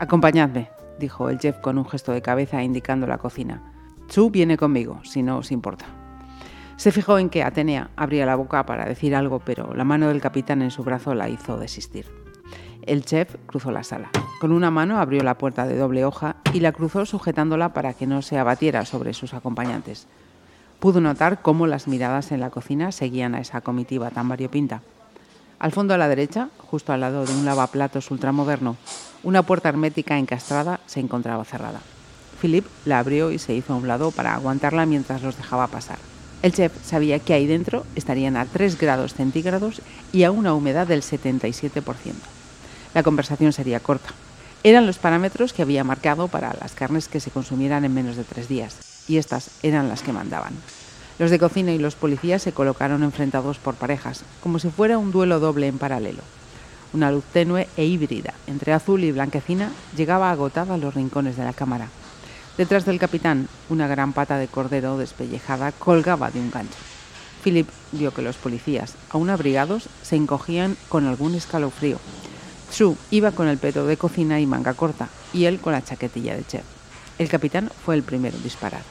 Acompañadme, 0.00 0.70
dijo 0.98 1.30
el 1.30 1.38
chef 1.38 1.58
con 1.58 1.78
un 1.78 1.88
gesto 1.88 2.12
de 2.12 2.22
cabeza 2.22 2.62
indicando 2.62 3.06
la 3.06 3.18
cocina. 3.18 3.62
Chu 4.08 4.30
viene 4.30 4.56
conmigo, 4.56 5.00
si 5.04 5.22
no 5.22 5.38
os 5.38 5.52
importa. 5.52 5.86
Se 6.76 6.92
fijó 6.92 7.18
en 7.18 7.28
que 7.28 7.42
Atenea 7.42 7.90
abría 7.96 8.24
la 8.24 8.36
boca 8.36 8.64
para 8.64 8.86
decir 8.86 9.14
algo, 9.14 9.40
pero 9.40 9.74
la 9.74 9.84
mano 9.84 10.08
del 10.08 10.20
capitán 10.20 10.62
en 10.62 10.70
su 10.70 10.84
brazo 10.84 11.14
la 11.14 11.28
hizo 11.28 11.58
desistir. 11.58 12.06
El 12.88 13.04
chef 13.04 13.36
cruzó 13.44 13.70
la 13.70 13.84
sala. 13.84 14.08
Con 14.40 14.50
una 14.50 14.70
mano 14.70 14.98
abrió 14.98 15.22
la 15.22 15.36
puerta 15.36 15.66
de 15.66 15.76
doble 15.76 16.06
hoja 16.06 16.36
y 16.54 16.60
la 16.60 16.72
cruzó 16.72 17.04
sujetándola 17.04 17.74
para 17.74 17.92
que 17.92 18.06
no 18.06 18.22
se 18.22 18.38
abatiera 18.38 18.86
sobre 18.86 19.12
sus 19.12 19.34
acompañantes. 19.34 20.06
Pudo 20.80 21.02
notar 21.02 21.42
cómo 21.42 21.66
las 21.66 21.86
miradas 21.86 22.32
en 22.32 22.40
la 22.40 22.48
cocina 22.48 22.90
seguían 22.90 23.34
a 23.34 23.40
esa 23.40 23.60
comitiva 23.60 24.08
tan 24.10 24.26
variopinta. 24.26 24.80
Al 25.58 25.72
fondo 25.72 25.92
a 25.92 25.98
la 25.98 26.08
derecha, 26.08 26.48
justo 26.56 26.94
al 26.94 27.00
lado 27.00 27.26
de 27.26 27.34
un 27.34 27.44
lavaplatos 27.44 28.10
ultramoderno, 28.10 28.78
una 29.22 29.42
puerta 29.42 29.68
hermética 29.68 30.16
encastrada 30.16 30.80
se 30.86 31.00
encontraba 31.00 31.44
cerrada. 31.44 31.80
Philip 32.40 32.64
la 32.86 33.00
abrió 33.00 33.32
y 33.32 33.38
se 33.38 33.52
hizo 33.52 33.74
a 33.74 33.76
un 33.76 33.86
lado 33.86 34.12
para 34.12 34.32
aguantarla 34.32 34.86
mientras 34.86 35.22
los 35.22 35.36
dejaba 35.36 35.66
pasar. 35.66 35.98
El 36.40 36.54
chef 36.54 36.72
sabía 36.82 37.18
que 37.18 37.34
ahí 37.34 37.46
dentro 37.46 37.84
estarían 37.96 38.38
a 38.38 38.46
3 38.46 38.78
grados 38.78 39.12
centígrados 39.12 39.82
y 40.10 40.22
a 40.22 40.30
una 40.30 40.54
humedad 40.54 40.86
del 40.86 41.02
77%. 41.02 42.14
La 42.94 43.02
conversación 43.02 43.52
sería 43.52 43.80
corta. 43.80 44.10
Eran 44.64 44.86
los 44.86 44.98
parámetros 44.98 45.52
que 45.52 45.62
había 45.62 45.84
marcado 45.84 46.28
para 46.28 46.54
las 46.60 46.72
carnes 46.72 47.08
que 47.08 47.20
se 47.20 47.30
consumieran 47.30 47.84
en 47.84 47.94
menos 47.94 48.16
de 48.16 48.24
tres 48.24 48.48
días, 48.48 49.04
y 49.06 49.18
estas 49.18 49.50
eran 49.62 49.88
las 49.88 50.02
que 50.02 50.12
mandaban. 50.12 50.54
Los 51.18 51.30
de 51.30 51.38
cocina 51.38 51.72
y 51.72 51.78
los 51.78 51.94
policías 51.94 52.42
se 52.42 52.52
colocaron 52.52 53.02
enfrentados 53.02 53.58
por 53.58 53.74
parejas, 53.74 54.22
como 54.42 54.58
si 54.58 54.70
fuera 54.70 54.98
un 54.98 55.12
duelo 55.12 55.40
doble 55.40 55.66
en 55.66 55.78
paralelo. 55.78 56.22
Una 56.92 57.10
luz 57.10 57.24
tenue 57.32 57.68
e 57.76 57.84
híbrida, 57.84 58.34
entre 58.46 58.72
azul 58.72 59.04
y 59.04 59.12
blanquecina, 59.12 59.70
llegaba 59.96 60.30
agotada 60.30 60.74
a 60.74 60.78
los 60.78 60.94
rincones 60.94 61.36
de 61.36 61.44
la 61.44 61.52
cámara. 61.52 61.88
Detrás 62.56 62.84
del 62.84 62.98
capitán, 62.98 63.48
una 63.68 63.86
gran 63.86 64.12
pata 64.12 64.38
de 64.38 64.48
cordero 64.48 64.96
despellejada 64.96 65.70
colgaba 65.72 66.30
de 66.30 66.40
un 66.40 66.50
gancho. 66.50 66.78
Philip 67.44 67.68
vio 67.92 68.12
que 68.12 68.22
los 68.22 68.36
policías, 68.36 68.94
aún 69.10 69.30
abrigados, 69.30 69.88
se 70.02 70.16
encogían 70.16 70.76
con 70.88 71.06
algún 71.06 71.34
escalofrío. 71.34 71.98
Chu 72.72 72.96
iba 73.10 73.32
con 73.32 73.48
el 73.48 73.58
peto 73.58 73.86
de 73.86 73.96
cocina 73.96 74.40
y 74.40 74.46
manga 74.46 74.74
corta, 74.74 75.08
y 75.32 75.44
él 75.44 75.58
con 75.60 75.72
la 75.72 75.82
chaquetilla 75.82 76.36
de 76.36 76.44
chef. 76.44 76.64
El 77.18 77.28
capitán 77.28 77.70
fue 77.84 77.94
el 77.94 78.02
primero 78.02 78.36
en 78.36 78.42
disparar. 78.42 78.82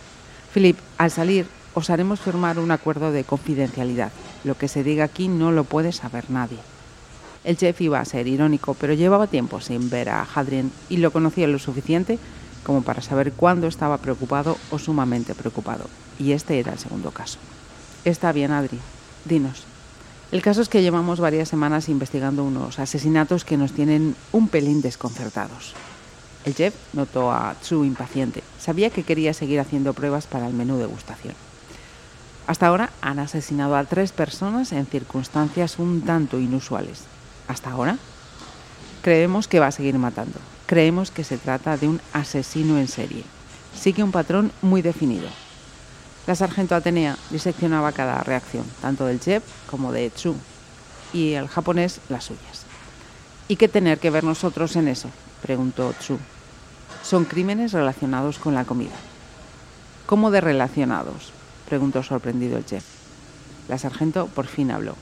Philip, 0.54 0.78
al 0.98 1.12
salir, 1.12 1.48
os 1.74 1.90
haremos 1.90 2.20
firmar 2.20 2.60
un 2.60 2.72
acuerdo 2.72 3.12
de 3.12 3.24
confidencialidad. 3.24 4.12
Lo 4.44 4.58
que 4.58 4.68
se 4.68 4.84
diga 4.84 5.06
aquí 5.06 5.28
no 5.28 5.52
lo 5.52 5.64
puede 5.64 5.92
saber 5.92 6.30
nadie. 6.30 6.58
El 7.44 7.56
chef 7.56 7.80
iba 7.82 8.00
a 8.00 8.06
ser 8.06 8.28
irónico, 8.28 8.74
pero 8.74 8.94
llevaba 8.94 9.28
tiempo 9.28 9.62
sin 9.62 9.90
ver 9.90 10.10
a 10.10 10.24
Hadrien 10.24 10.72
y 10.90 10.98
lo 10.98 11.12
conocía 11.12 11.48
lo 11.48 11.60
suficiente 11.60 12.20
como 12.64 12.82
para 12.82 13.02
saber 13.02 13.32
cuándo 13.32 13.68
estaba 13.68 14.00
preocupado 14.00 14.58
o 14.72 14.80
sumamente 14.80 15.34
preocupado. 15.36 15.86
Y 16.20 16.34
este 16.34 16.60
era 16.60 16.74
el 16.74 16.80
segundo 16.80 17.12
caso. 17.12 17.40
Está 18.04 18.34
bien, 18.34 18.52
Adri. 18.52 18.80
Dinos. 19.24 19.66
El 20.30 20.42
caso 20.42 20.62
es 20.62 20.68
que 20.68 20.82
llevamos 20.82 21.22
varias 21.22 21.48
semanas 21.48 21.88
investigando 21.88 22.44
unos 22.44 22.80
asesinatos 22.80 23.46
que 23.46 23.56
nos 23.56 23.72
tienen 23.72 24.14
un 24.34 24.50
pelín 24.50 24.82
desconcertados. 24.82 25.74
El 26.44 26.54
chef 26.54 26.74
notó 26.92 27.32
a 27.32 27.56
Tsu 27.62 27.86
impaciente. 27.86 28.44
Sabía 28.60 28.90
que 28.90 29.04
quería 29.04 29.34
seguir 29.34 29.62
haciendo 29.62 29.94
pruebas 29.94 30.28
para 30.28 30.48
el 30.48 30.54
menú 30.54 30.78
degustación. 30.78 31.34
Hasta 32.46 32.68
ahora 32.68 32.92
han 33.02 33.20
asesinado 33.20 33.78
a 33.78 33.86
tres 33.86 34.12
personas 34.12 34.74
en 34.74 34.86
circunstancias 34.86 35.80
un 35.80 36.02
tanto 36.02 36.40
inusuales. 36.40 37.04
¿Hasta 37.48 37.72
ahora? 37.72 37.98
Creemos 39.04 39.48
que 39.48 39.60
va 39.62 39.68
a 39.68 39.72
seguir 39.72 39.98
matando. 39.98 40.40
Creemos 40.66 41.10
que 41.10 41.24
se 41.24 41.38
trata 41.38 41.78
de 41.78 41.88
un 41.88 42.02
asesino 42.12 42.78
en 42.78 42.90
serie. 42.90 43.24
Sigue 43.80 44.04
un 44.04 44.12
patrón 44.12 44.52
muy 44.62 44.82
definido. 44.82 45.30
La 46.28 46.36
sargento 46.36 46.76
Atenea 46.76 47.18
diseccionaba 47.30 47.94
cada 47.94 48.22
reacción, 48.22 48.66
tanto 48.82 49.06
del 49.06 49.22
chef 49.22 49.44
como 49.72 49.94
de 49.94 50.10
Tsu, 50.10 50.36
y 51.14 51.34
el 51.34 51.48
japonés 51.48 52.02
las 52.10 52.26
suyas. 52.26 52.66
¿Y 53.48 53.56
qué 53.56 53.70
tener 53.70 53.98
que 54.00 54.10
ver 54.10 54.26
nosotros 54.26 54.76
en 54.76 54.90
eso? 54.90 55.10
preguntó 55.42 55.94
Tsu. 55.94 56.20
Son 57.02 57.24
crímenes 57.24 57.72
relacionados 57.72 58.40
con 58.40 58.54
la 58.56 58.66
comida. 58.66 58.96
¿Cómo 60.06 60.30
de 60.30 60.42
relacionados? 60.42 61.32
preguntó 61.70 62.04
sorprendido 62.04 62.58
el 62.58 62.66
chef. 62.66 62.84
La 63.70 63.78
sargento 63.78 64.28
por 64.28 64.48
fin 64.48 64.72
habló. 64.72 64.96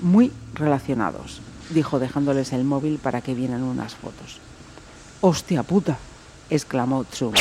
Muy 0.00 0.32
relacionados, 0.54 1.40
dijo 1.70 1.98
dejándoles 1.98 2.52
el 2.52 2.62
móvil 2.62 2.98
para 2.98 3.20
que 3.20 3.34
vieran 3.34 3.64
unas 3.64 3.96
fotos. 3.96 4.38
¡Hostia 5.20 5.64
puta! 5.64 5.98
exclamó 6.50 7.02
Tsu. 7.02 7.32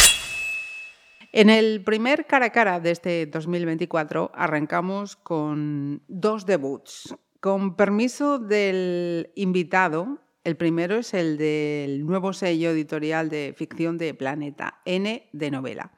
En 1.38 1.50
el 1.50 1.84
primer 1.84 2.27
cara 2.27 2.46
a 2.46 2.50
cara 2.51 2.80
de 2.80 2.92
este 2.92 3.25
2024 3.25 4.32
arrancamos 4.34 5.18
con 5.18 6.01
dos 6.08 6.46
debuts. 6.46 7.13
Con 7.42 7.75
permiso 7.75 8.39
del 8.39 9.34
invitado, 9.36 10.22
el 10.46 10.56
primero 10.56 10.96
es 10.96 11.13
el 11.13 11.38
del 11.38 12.06
nuevo 12.06 12.32
sello 12.32 12.70
editorial 12.70 13.27
de 13.27 13.54
ficción 13.54 13.98
de 13.98 14.13
Planeta, 14.13 14.80
N 14.86 15.27
de 15.34 15.51
novela. 15.51 15.92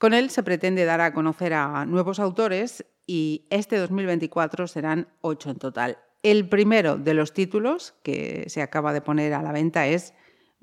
Con 0.00 0.14
él 0.14 0.30
se 0.30 0.42
pretende 0.42 0.86
dar 0.86 1.02
a 1.02 1.12
conocer 1.12 1.52
a 1.52 1.84
nuevos 1.84 2.18
autores 2.18 2.86
y 3.06 3.46
este 3.50 3.76
2024 3.76 4.68
serán 4.68 5.08
ocho 5.20 5.50
en 5.50 5.58
total. 5.58 5.98
El 6.22 6.48
primero 6.48 6.96
de 6.96 7.12
los 7.12 7.34
títulos 7.34 7.92
que 8.02 8.44
se 8.46 8.62
acaba 8.62 8.94
de 8.94 9.02
poner 9.02 9.34
a 9.34 9.42
la 9.42 9.52
venta 9.52 9.86
es 9.86 10.14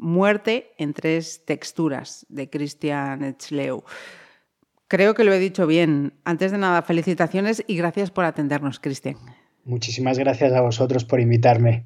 Muerte 0.01 0.71
en 0.77 0.93
tres 0.93 1.43
texturas 1.43 2.25
de 2.29 2.49
Christian 2.49 3.21
Etzleu. 3.21 3.83
Creo 4.87 5.13
que 5.13 5.25
lo 5.25 5.33
he 5.33 5.39
dicho 5.39 5.67
bien. 5.67 6.13
Antes 6.23 6.53
de 6.53 6.57
nada, 6.57 6.81
felicitaciones 6.83 7.65
y 7.67 7.75
gracias 7.75 8.09
por 8.09 8.23
atendernos, 8.23 8.79
Cristian. 8.79 9.17
Muchísimas 9.65 10.17
gracias 10.17 10.53
a 10.53 10.61
vosotros 10.61 11.03
por 11.03 11.19
invitarme. 11.19 11.85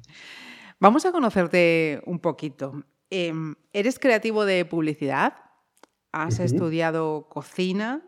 Vamos 0.78 1.04
a 1.06 1.10
conocerte 1.10 2.02
un 2.06 2.20
poquito. 2.20 2.84
Em, 3.10 3.56
¿Eres 3.72 3.98
creativo 3.98 4.44
de 4.44 4.64
publicidad? 4.64 5.34
¿Has 6.12 6.38
estudiado 6.38 7.28
cocina? 7.28 8.00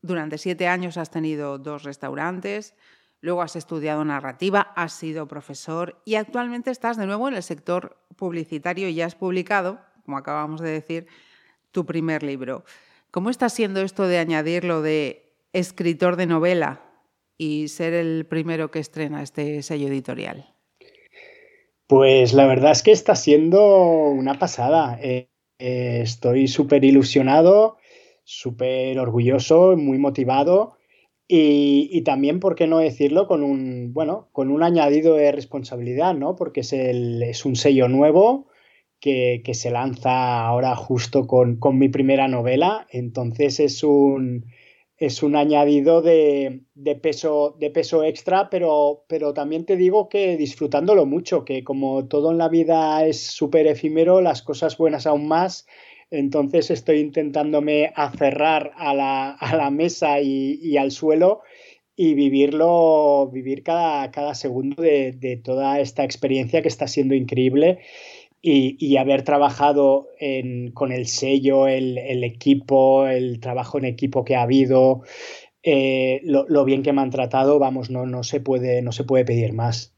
Durante 0.00 0.38
siete 0.38 0.68
años 0.68 0.96
has 0.96 1.10
tenido 1.10 1.58
dos 1.58 1.82
restaurantes. 1.82 2.76
Luego 3.22 3.42
has 3.42 3.54
estudiado 3.54 4.04
narrativa, 4.04 4.72
has 4.76 4.94
sido 4.94 5.28
profesor 5.28 6.00
y 6.04 6.14
actualmente 6.14 6.70
estás 6.70 6.96
de 6.96 7.06
nuevo 7.06 7.28
en 7.28 7.34
el 7.34 7.42
sector 7.42 7.98
publicitario 8.16 8.88
y 8.88 8.94
ya 8.94 9.06
has 9.06 9.14
publicado, 9.14 9.78
como 10.04 10.16
acabamos 10.16 10.60
de 10.62 10.70
decir, 10.70 11.06
tu 11.70 11.84
primer 11.84 12.22
libro. 12.22 12.64
¿Cómo 13.10 13.28
está 13.28 13.48
siendo 13.50 13.82
esto 13.82 14.06
de 14.06 14.18
añadir 14.18 14.64
lo 14.64 14.80
de 14.80 15.34
escritor 15.52 16.16
de 16.16 16.26
novela 16.26 16.80
y 17.36 17.68
ser 17.68 17.92
el 17.92 18.24
primero 18.24 18.70
que 18.70 18.78
estrena 18.78 19.22
este 19.22 19.62
sello 19.62 19.88
editorial? 19.88 20.54
Pues 21.86 22.32
la 22.32 22.46
verdad 22.46 22.70
es 22.70 22.82
que 22.82 22.92
está 22.92 23.16
siendo 23.16 23.62
una 23.64 24.38
pasada. 24.38 24.98
Eh, 25.02 25.28
eh, 25.58 26.00
estoy 26.02 26.48
súper 26.48 26.84
ilusionado, 26.84 27.76
súper 28.24 28.98
orgulloso, 28.98 29.76
muy 29.76 29.98
motivado 29.98 30.79
y, 31.32 32.02
también, 32.02 32.40
¿por 32.40 32.56
qué 32.56 32.66
no 32.66 32.78
decirlo? 32.78 33.28
Con 33.28 33.44
un, 33.44 33.92
bueno, 33.92 34.28
con 34.32 34.50
un 34.50 34.62
añadido 34.62 35.14
de 35.14 35.30
responsabilidad, 35.30 36.14
¿no? 36.14 36.34
Porque 36.34 36.60
es, 36.60 36.72
es 36.72 37.44
un 37.44 37.54
sello 37.54 37.88
nuevo 37.88 38.48
que, 39.00 39.42
se 39.52 39.70
lanza 39.70 40.40
ahora 40.44 40.74
justo 40.76 41.26
con, 41.26 41.56
con 41.56 41.78
mi 41.78 41.88
primera 41.88 42.28
novela. 42.28 42.86
Entonces 42.90 43.60
es 43.60 43.82
un, 43.84 44.46
es 45.00 45.22
un 45.22 45.34
añadido 45.34 46.02
de, 46.02 46.62
peso, 47.00 47.56
de 47.58 47.70
peso 47.70 48.04
extra, 48.04 48.50
pero, 48.50 49.04
pero 49.08 49.32
también 49.32 49.64
te 49.64 49.76
digo 49.76 50.08
que 50.08 50.36
disfrutándolo 50.36 51.06
mucho, 51.06 51.44
que 51.44 51.64
como 51.64 52.06
todo 52.06 52.30
en 52.30 52.38
la 52.38 52.48
vida 52.48 53.06
es 53.06 53.20
súper 53.20 53.66
efímero, 53.66 54.20
las 54.20 54.42
cosas 54.42 54.76
buenas 54.76 55.06
aún 55.06 55.26
más, 55.26 55.66
entonces 56.10 56.70
estoy 56.70 56.98
intentándome 56.98 57.92
aferrar 57.94 58.72
a 58.76 58.94
la, 58.94 59.30
a 59.32 59.56
la 59.56 59.70
mesa 59.70 60.20
y, 60.20 60.76
al 60.76 60.90
suelo 60.90 61.42
y 61.96 62.14
vivirlo, 62.14 63.30
vivir 63.32 63.62
cada, 63.62 64.10
cada 64.10 64.34
segundo 64.34 64.82
de, 64.82 65.12
de 65.12 65.36
toda 65.36 65.80
esta 65.80 66.04
experiencia 66.04 66.62
que 66.62 66.68
está 66.68 66.88
siendo 66.88 67.14
increíble 67.14 67.80
y, 68.42 68.96
haber 68.96 69.22
trabajado 69.22 70.08
con 70.74 70.92
el 70.92 71.06
sello, 71.06 71.66
el, 71.66 72.24
equipo, 72.24 73.06
el 73.06 73.40
trabajo 73.40 73.78
en 73.78 73.84
equipo 73.84 74.24
que 74.24 74.36
ha 74.36 74.42
habido, 74.42 75.02
eh, 75.62 76.20
lo, 76.24 76.64
bien 76.64 76.82
que 76.82 76.92
me 76.92 77.02
han 77.02 77.10
tratado, 77.10 77.58
vamos, 77.58 77.90
no, 77.90 78.06
no, 78.06 78.22
se, 78.22 78.40
puede, 78.40 78.82
no 78.82 78.92
se 78.92 79.04
puede 79.04 79.24
pedir 79.24 79.52
más. 79.52 79.94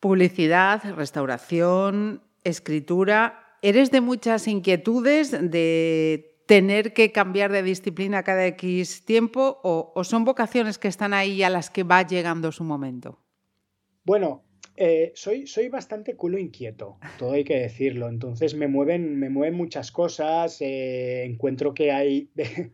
Publicidad, 0.00 0.82
restauración, 0.94 2.22
escritura. 2.42 3.45
¿Eres 3.62 3.90
de 3.90 4.00
muchas 4.00 4.48
inquietudes 4.48 5.30
de 5.30 6.36
tener 6.46 6.92
que 6.92 7.12
cambiar 7.12 7.52
de 7.52 7.62
disciplina 7.62 8.22
cada 8.22 8.46
X 8.46 9.04
tiempo 9.04 9.60
o, 9.62 10.04
son 10.04 10.24
vocaciones 10.24 10.78
que 10.78 10.88
están 10.88 11.12
ahí 11.12 11.42
a 11.42 11.50
las 11.50 11.70
que 11.70 11.82
va 11.82 12.06
llegando 12.06 12.52
su 12.52 12.64
momento? 12.64 13.18
Bueno, 14.04 14.44
eh, 14.76 15.12
soy, 15.14 15.46
soy 15.46 15.68
bastante 15.68 16.14
culo 16.14 16.38
inquieto, 16.38 16.98
todo 17.18 17.32
hay 17.32 17.44
que 17.44 17.58
decirlo. 17.58 18.08
Entonces 18.08 18.54
me 18.54 18.68
mueven, 18.68 19.18
me 19.18 19.28
mueven 19.28 19.54
muchas 19.54 19.90
cosas. 19.90 20.60
Eh, 20.60 21.24
encuentro 21.24 21.74
que 21.74 21.90
hay 21.90 22.30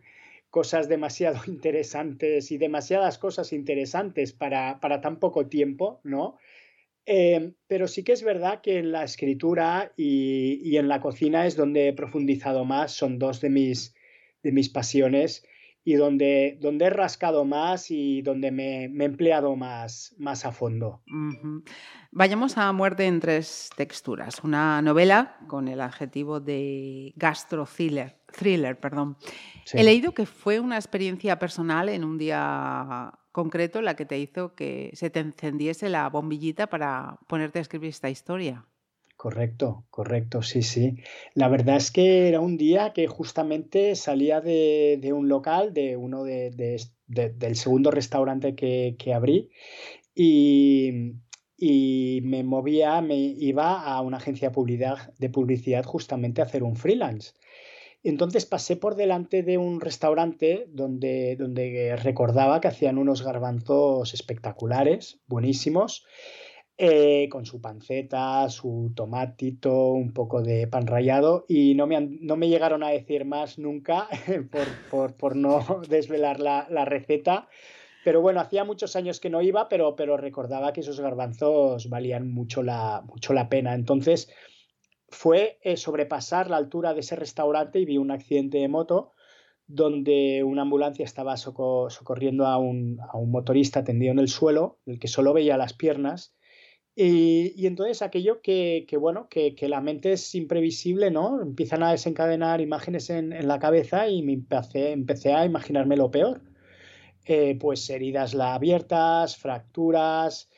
cosas 0.51 0.87
demasiado 0.87 1.39
interesantes 1.47 2.51
y 2.51 2.57
demasiadas 2.57 3.17
cosas 3.17 3.53
interesantes 3.53 4.33
para, 4.33 4.79
para 4.79 5.01
tan 5.01 5.19
poco 5.19 5.47
tiempo, 5.47 5.99
¿no? 6.03 6.37
Eh, 7.05 7.53
pero 7.67 7.87
sí 7.87 8.03
que 8.03 8.13
es 8.13 8.23
verdad 8.23 8.61
que 8.61 8.77
en 8.79 8.91
la 8.91 9.03
escritura 9.03 9.91
y, 9.97 10.61
y, 10.63 10.77
en 10.77 10.87
la 10.87 11.01
cocina 11.01 11.45
es 11.45 11.57
donde 11.57 11.89
he 11.89 11.93
profundizado 11.93 12.63
más, 12.63 12.93
son 12.93 13.19
dos 13.19 13.41
de 13.41 13.49
mis, 13.49 13.93
de 14.41 14.51
mis 14.53 14.69
pasiones 14.69 15.45
y 15.85 15.95
donde, 15.95 16.57
donde 16.61 16.85
he 16.85 16.89
rascado 16.89 17.43
más 17.43 17.91
y 17.91 18.21
donde 18.21 18.51
me, 18.51 18.85
he 18.85 19.03
empleado 19.03 19.55
más, 19.55 20.15
más 20.17 20.45
a 20.45 20.51
fondo. 20.51 21.01
Vayamos 22.11 22.57
a 22.57 22.71
Muerte 22.71 23.05
en 23.05 23.19
tres 23.19 23.69
texturas, 23.75 24.43
una 24.43 24.81
novela 24.81 25.37
con 25.47 25.67
el 25.67 25.81
adjetivo 25.81 26.39
de 26.39 27.13
gastro 27.15 27.65
thriller. 27.65 28.79
perdón. 28.79 29.17
He 29.73 29.83
leído 29.83 30.13
que 30.13 30.25
fue 30.25 30.59
una 30.59 30.77
experiencia 30.77 31.37
personal 31.37 31.89
en 31.89 32.03
un 32.03 32.17
día 32.17 33.13
concreto 33.33 33.81
la 33.81 33.97
que 33.97 34.05
te 34.05 34.17
hizo 34.19 34.55
que 34.55 34.91
se 34.93 35.09
te 35.09 35.19
encendiese 35.19 35.89
la 35.89 36.07
bombillita 36.07 36.67
para 36.67 37.17
ponerte 37.27 37.59
a 37.59 37.63
escribir 37.63 37.89
esta 37.89 38.09
historia. 38.09 38.65
Correcto, 39.17 39.85
correcto, 39.89 40.41
sí, 40.41 40.61
sí. 40.61 40.97
La 41.33 41.47
verdad 41.47 41.77
es 41.77 41.91
que 41.91 42.27
era 42.27 42.41
un 42.41 42.57
día 42.57 42.93
que 42.93 43.07
justamente 43.07 43.95
salía 43.95 44.41
de, 44.41 45.11
un 45.13 45.29
local, 45.29 45.73
de 45.73 45.97
uno 45.97 46.23
de, 46.23 46.51
del 47.07 47.55
segundo 47.55 47.89
restaurante 47.89 48.55
que, 48.55 49.13
abrí, 49.13 49.49
y, 50.13 51.13
me 52.23 52.43
movía, 52.43 53.01
me 53.01 53.15
iba 53.15 53.81
a 53.81 54.01
una 54.01 54.17
agencia 54.17 54.49
de 54.49 54.95
de 55.17 55.29
publicidad 55.29 55.85
justamente 55.85 56.41
a 56.41 56.45
hacer 56.45 56.63
un 56.63 56.75
freelance. 56.75 57.33
Entonces 58.03 58.45
pasé 58.45 58.75
por 58.75 58.95
delante 58.95 59.43
de 59.43 59.57
un 59.57 59.79
restaurante 59.79 60.65
donde, 60.69 61.37
donde 61.37 61.95
recordaba 61.95 62.59
que 62.59 62.67
hacían 62.67 62.97
unos 62.97 63.23
garbanzos 63.23 64.13
espectaculares, 64.13 65.21
buenísimos, 65.27 66.05
eh, 66.75 67.29
con 67.29 67.45
su 67.45 67.61
panceta, 67.61 68.49
su 68.49 68.91
tomatito, 68.95 69.91
un 69.91 70.11
poco 70.11 70.41
de 70.41 70.67
pan 70.67 70.87
rallado 70.87 71.45
y 71.47 71.75
no 71.75 71.85
me, 71.85 72.01
no 72.01 72.35
me 72.35 72.49
llegaron 72.49 72.83
a 72.83 72.89
decir 72.89 73.25
más 73.25 73.59
nunca 73.59 74.09
por, 75.17 75.35
no 75.35 75.81
desvelar 75.87 76.39
la, 76.39 76.85
receta. 76.85 77.47
Pero 78.03 78.21
bueno, 78.21 78.41
hacía 78.41 78.65
muchos 78.65 78.97
años 78.97 79.21
que 79.21 79.29
no 79.29 79.41
iba, 79.41 79.69
pero, 79.69 79.95
pero 79.95 80.17
recordaba 80.17 80.73
que 80.73 80.81
esos 80.81 80.99
garbanzos 80.99 81.89
valían 81.89 82.33
mucho 82.33 82.63
la, 82.63 83.01
mucho 83.05 83.33
la 83.33 83.47
pena. 83.47 83.75
Entonces 83.75 84.29
fue 85.13 85.59
eh, 85.61 85.77
sobrepasar 85.77 86.49
la 86.49 86.57
altura 86.57 86.93
de 86.93 86.99
ese 86.99 87.15
restaurante 87.15 87.79
y 87.79 87.85
vi 87.85 87.97
un 87.97 88.11
accidente 88.11 88.57
de 88.57 88.67
moto 88.67 89.11
donde 89.65 90.43
una 90.43 90.63
ambulancia 90.63 91.05
estaba 91.05 91.37
socorriendo 91.37 92.45
a 92.45 92.57
un, 92.57 92.99
a 92.99 93.17
un, 93.17 93.31
motorista 93.31 93.83
tendido 93.83 94.11
en 94.11 94.19
el 94.19 94.27
suelo, 94.27 94.79
el 94.85 94.99
que 94.99 95.07
solo 95.07 95.33
veía 95.33 95.55
las 95.57 95.73
piernas, 95.73 96.35
y, 96.95 97.65
entonces 97.65 98.01
aquello 98.03 98.41
que, 98.41 98.85
bueno, 98.99 99.27
que, 99.29 99.55
la 99.67 99.81
mente 99.81 100.13
es 100.13 100.35
imprevisible, 100.35 101.09
¿no? 101.09 101.41
Empiezan 101.41 101.81
a 101.81 101.91
desencadenar 101.91 102.61
imágenes 102.61 103.09
en, 103.09 103.47
la 103.47 103.59
cabeza 103.59 104.07
y 104.09 104.21
me 104.21 104.33
empecé, 104.33 104.91
empecé 104.91 105.33
a 105.33 105.45
imaginarme 105.45 105.97
lo 105.97 106.11
peor. 106.11 106.41
Eh, 107.25 107.57
pues 107.59 107.89
heridas 107.89 108.35
abiertas, 108.35 109.37
fracturas 109.37 110.49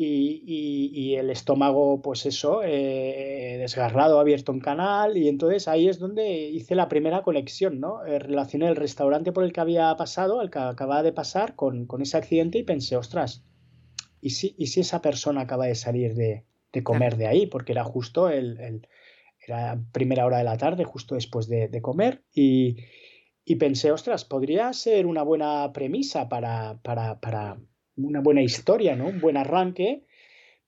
y, 0.00 1.16
el 1.16 1.30
estómago, 1.30 2.00
pues 2.00 2.24
eso, 2.24 2.62
eh, 2.64 3.56
desgarrado, 3.58 4.20
abierto 4.20 4.52
en 4.52 4.60
canal. 4.60 5.16
Y 5.16 5.28
entonces 5.28 5.66
ahí 5.66 5.88
es 5.88 5.98
donde 5.98 6.48
hice 6.48 6.74
la 6.76 6.88
primera 6.88 7.22
conexión, 7.22 7.80
¿no? 7.80 8.04
Eh, 8.06 8.18
relacioné 8.20 8.68
el 8.68 8.76
restaurante 8.76 9.32
por 9.32 9.42
el 9.44 9.52
que 9.52 9.60
había 9.60 9.94
pasado, 9.96 10.40
el 10.40 10.50
que 10.50 10.60
acababa 10.60 11.02
de 11.02 11.12
pasar, 11.12 11.56
con, 11.56 11.86
con 11.86 12.02
ese 12.02 12.16
accidente 12.16 12.58
y 12.58 12.62
pensé, 12.62 12.96
ostras, 12.96 13.44
¿y 14.20 14.30
si, 14.30 14.54
y 14.56 14.68
si 14.68 14.80
esa 14.80 15.02
persona 15.02 15.42
acaba 15.42 15.66
de 15.66 15.74
salir 15.74 16.14
de, 16.14 16.44
comer 16.84 17.16
de 17.16 17.26
ahí? 17.26 17.46
Porque 17.46 17.72
era 17.72 17.82
justo 17.82 18.28
el, 18.28 18.86
era 19.44 19.80
primera 19.92 20.26
hora 20.26 20.38
de 20.38 20.44
la 20.44 20.58
tarde, 20.58 20.84
justo 20.84 21.16
después 21.16 21.48
de, 21.48 21.82
comer, 21.82 22.22
y, 22.32 22.76
pensé, 23.58 23.90
ostras, 23.90 24.24
podría 24.24 24.72
ser 24.72 25.06
una 25.06 25.22
buena 25.22 25.72
premisa 25.72 26.28
para, 26.28 26.78
para, 26.82 27.58
una 28.06 28.20
buena 28.20 28.42
historia, 28.42 28.96
¿no? 28.96 29.08
Un 29.08 29.20
buen 29.20 29.36
arranque. 29.36 30.04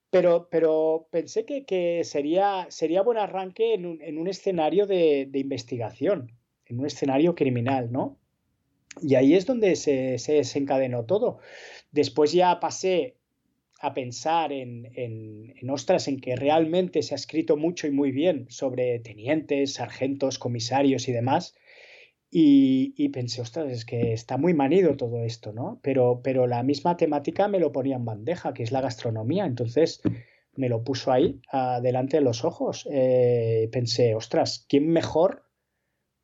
Pero, 0.09 0.49
pero 0.51 1.07
pensé 1.09 1.45
que, 1.45 2.01
sería, 2.03 2.67
sería 2.69 3.01
buen 3.01 3.17
arranque 3.17 3.73
en 3.73 3.85
un, 3.85 4.01
en 4.01 4.17
un 4.17 4.27
escenario 4.27 4.85
de, 4.85 5.29
investigación, 5.33 6.33
en 6.65 6.79
un 6.79 6.85
escenario 6.85 7.33
criminal, 7.33 7.91
¿no? 7.91 8.17
Y 9.01 9.15
ahí 9.15 9.35
es 9.35 9.45
donde 9.45 9.77
se, 9.77 10.17
se 10.17 10.33
desencadenó 10.33 11.05
todo. 11.05 11.39
Después 11.91 12.33
ya 12.33 12.59
pasé 12.59 13.15
a 13.81 13.93
pensar 13.93 14.53
en, 14.53 14.91
en, 14.95 15.69
ostras, 15.69 16.07
en 16.07 16.19
que 16.19 16.35
realmente 16.35 17.01
se 17.01 17.15
ha 17.15 17.17
escrito 17.17 17.57
mucho 17.57 17.87
y 17.87 17.91
muy 17.91 18.11
bien 18.11 18.45
sobre 18.49 18.99
tenientes, 18.99 19.73
sargentos, 19.73 20.37
comisarios 20.37 21.07
y 21.07 21.13
demás. 21.13 21.55
Y, 22.33 23.09
pensé, 23.09 23.41
ostras, 23.41 23.69
es 23.69 23.83
que 23.83 24.13
está 24.13 24.37
muy 24.37 24.53
manido 24.53 24.95
todo 24.95 25.19
esto, 25.19 25.51
¿no? 25.51 25.79
Pero, 25.83 26.21
pero 26.23 26.47
la 26.47 26.63
misma 26.63 26.95
temática 26.95 27.49
me 27.49 27.59
lo 27.59 27.73
ponía 27.73 27.97
en 27.97 28.05
bandeja, 28.05 28.53
que 28.53 28.63
es 28.63 28.71
la 28.71 28.79
gastronomía. 28.79 29.45
Entonces 29.45 30.01
me 30.55 30.69
lo 30.69 30.83
puso 30.83 31.11
ahí, 31.11 31.41
delante 31.81 32.17
de 32.17 32.23
los 32.23 32.45
ojos. 32.45 32.87
Eh, 32.89 33.67
pensé, 33.73 34.15
ostras, 34.15 34.65
¿quién 34.69 34.87
mejor 34.87 35.43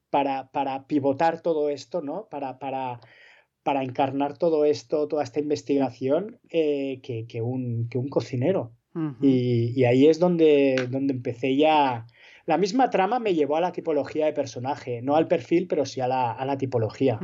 para, 0.10 0.50
para 0.52 0.88
pivotar 0.88 1.42
todo 1.42 1.70
esto, 1.70 2.02
¿no? 2.02 2.30
Para, 2.30 2.58
para, 2.58 3.02
para 3.64 3.84
encarnar 3.84 4.38
todo 4.38 4.64
esto, 4.64 5.10
toda 5.10 5.24
esta 5.24 5.42
investigación, 5.42 6.40
eh, 6.50 7.02
que, 7.02 7.42
un, 7.42 7.90
un, 7.94 8.08
cocinero. 8.08 8.72
y, 9.22 9.84
ahí 9.84 10.08
es 10.08 10.20
donde, 10.20 10.88
donde 10.90 11.14
empecé 11.14 11.58
ya. 11.58 12.08
La 12.48 12.58
misma 12.58 12.89
trama 12.89 13.20
me 13.20 13.36
llevó 13.36 13.58
a 13.58 13.62
la 13.62 13.74
tipología 13.74 14.25
de 14.25 14.32
personaje, 14.32 15.01
no 15.01 15.18
al 15.18 15.27
perfil, 15.27 15.68
pero 15.68 15.86
sí 15.86 16.00
a 16.00 16.08
la, 16.08 16.58
tipología. 16.58 17.20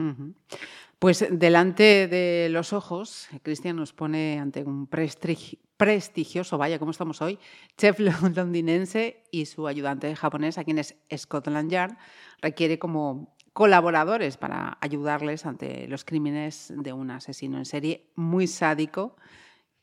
Pues 1.00 1.26
delante 1.32 2.10
de 2.10 2.50
los 2.50 2.74
ojos, 2.74 3.30
Cristian 3.42 3.78
nos 3.78 3.94
pone 3.94 4.38
ante 4.38 4.64
un 4.64 4.86
prestigioso, 4.88 6.58
vaya, 6.58 6.78
como 6.78 6.92
estamos 6.92 7.22
hoy, 7.22 7.40
chef 7.78 8.00
londinense 8.00 9.24
y 9.32 9.46
su 9.46 9.66
ayudante 9.66 10.14
japonés, 10.14 10.58
a 10.58 10.66
quien 10.66 10.78
es 10.78 10.98
Scotland 11.16 11.72
Yard, 11.72 11.98
requiere 12.42 12.78
como 12.78 13.34
colaboradores 13.54 14.36
para 14.36 14.78
ayudarles 14.82 15.46
ante 15.46 15.88
los 15.88 16.04
crímenes 16.04 16.74
de 16.76 16.92
un 16.92 17.12
asesino 17.12 17.60
en 17.60 17.66
serie 17.66 18.12
muy 18.16 18.48
sádico 18.48 19.16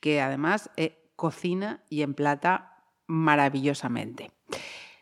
que 0.01 0.21
además 0.21 0.71
eh, 0.77 1.11
cocina 1.17 1.83
y 1.89 2.03
emplata 2.03 2.85
maravillosamente. 3.07 4.33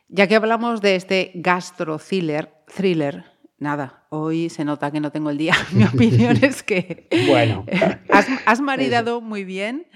Ya 0.09 0.27
que 0.27 0.37
hablamos 0.37 0.81
de 0.81 0.97
este 0.97 1.33
gastro 1.35 1.99
thriller, 1.99 2.65
thriller 2.75 3.25
nada, 3.59 4.07
hoy 4.09 4.49
se 4.49 4.65
nota 4.65 4.91
que 4.91 5.01
no 5.01 5.13
tengo 5.13 5.31
el 5.31 5.39
día. 5.39 5.55
Mi 5.73 5.85
opinión 5.85 6.37
es 6.43 6.63
que 6.63 7.09
bueno. 7.29 7.67
has, 8.11 8.27
has 8.47 8.61
maridado 8.61 9.21
muy 9.21 9.45
bien 9.45 9.87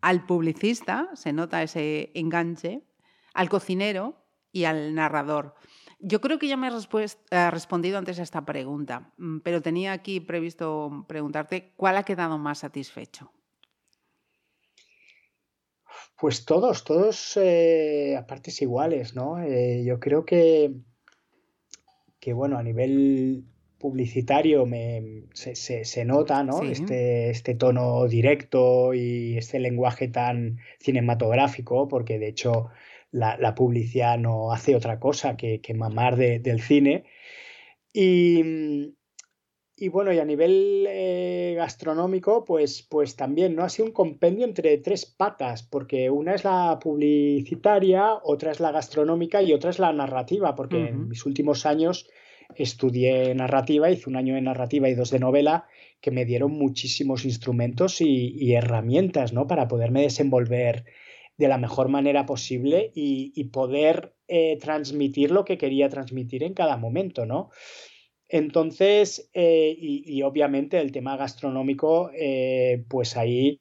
al 0.00 0.24
publicista, 0.24 1.08
se 1.14 1.32
nota 1.32 1.62
ese 1.62 2.12
enganche, 2.14 2.82
al 3.34 3.48
cocinero 3.48 4.24
y 4.52 4.64
al 4.64 4.94
narrador. 4.94 5.54
Yo 5.98 6.20
creo 6.20 6.38
que 6.38 6.46
ya 6.46 6.56
me 6.56 6.68
has 6.68 6.88
eh, 7.30 7.50
respondido 7.50 7.98
antes 7.98 8.20
a 8.20 8.22
esta 8.22 8.44
pregunta, 8.44 9.12
mm, 9.16 9.38
pero 9.38 9.62
tenía 9.62 9.92
aquí 9.92 10.20
previsto 10.20 11.04
preguntarte 11.08 11.72
cuál 11.76 11.96
ha 11.96 12.04
quedado 12.04 12.38
más 12.38 12.58
satisfecho. 12.58 13.32
Pues 16.18 16.46
todos, 16.46 16.84
todos 16.84 17.36
eh, 17.36 18.16
a 18.16 18.26
partes 18.26 18.62
iguales, 18.62 19.14
¿no? 19.14 19.42
Eh, 19.42 19.84
yo 19.84 20.00
creo 20.00 20.24
que, 20.24 20.72
que, 22.18 22.32
bueno, 22.32 22.56
a 22.56 22.62
nivel 22.62 23.44
publicitario 23.78 24.64
me, 24.64 25.24
se, 25.34 26.04
nota, 26.06 26.42
¿no? 26.42 26.62
Este, 26.62 27.28
este 27.28 27.54
tono 27.54 28.06
directo 28.08 28.94
y 28.94 29.36
este 29.36 29.60
lenguaje 29.60 30.08
tan 30.08 30.58
cinematográfico, 30.80 31.86
porque 31.86 32.18
de 32.18 32.28
hecho 32.28 32.70
la, 33.10 33.54
publicidad 33.54 34.18
no 34.18 34.52
hace 34.52 34.74
otra 34.74 34.98
cosa 34.98 35.36
que, 35.36 35.60
mamar 35.74 36.16
del 36.16 36.60
cine. 36.60 37.04
Y, 37.92 38.95
bueno, 39.90 40.12
y 40.12 40.18
a 40.18 40.24
nivel 40.24 40.86
eh, 40.88 41.54
gastronómico, 41.56 42.44
pues, 42.44 42.82
pues 42.82 43.16
también, 43.16 43.54
¿no? 43.54 43.62
Ha 43.62 43.68
sido 43.68 43.86
un 43.86 43.92
compendio 43.92 44.44
entre 44.44 44.78
tres 44.78 45.04
patas, 45.06 45.62
porque 45.62 46.10
una 46.10 46.34
es 46.34 46.44
la 46.44 46.78
publicitaria, 46.80 48.14
otra 48.22 48.52
es 48.52 48.60
la 48.60 48.72
gastronómica 48.72 49.42
y 49.42 49.52
otra 49.52 49.70
es 49.70 49.78
la 49.78 49.92
narrativa, 49.92 50.54
porque 50.54 50.88
en 50.88 51.08
mis 51.08 51.26
últimos 51.26 51.66
años 51.66 52.08
estudié 52.54 53.34
narrativa, 53.34 53.90
hice 53.90 54.08
un 54.08 54.16
año 54.16 54.34
de 54.34 54.40
narrativa 54.40 54.88
y 54.88 54.94
dos 54.94 55.10
de 55.10 55.18
novela, 55.18 55.66
que 56.00 56.10
me 56.10 56.24
dieron 56.24 56.52
muchísimos 56.52 57.24
instrumentos 57.24 58.00
y, 58.00 58.34
y 58.38 58.54
herramientas, 58.54 59.32
¿no? 59.32 59.46
Para 59.46 59.68
poderme 59.68 60.02
desenvolver 60.02 60.84
de 61.36 61.48
la 61.48 61.58
mejor 61.58 61.88
manera 61.88 62.26
posible 62.26 62.92
y, 62.94 63.44
poder 63.44 64.14
eh, 64.28 64.58
transmitir 64.58 65.30
lo 65.30 65.44
que 65.44 65.58
quería 65.58 65.88
transmitir 65.88 66.42
en 66.42 66.54
cada 66.54 66.76
momento, 66.76 67.26
¿no? 67.26 67.50
Entonces, 68.28 69.30
eh, 69.34 69.76
y, 69.78 70.22
obviamente 70.22 70.80
el 70.80 70.92
tema 70.92 71.16
gastronómico, 71.16 72.10
eh, 72.14 72.84
pues 72.88 73.16
ahí 73.16 73.60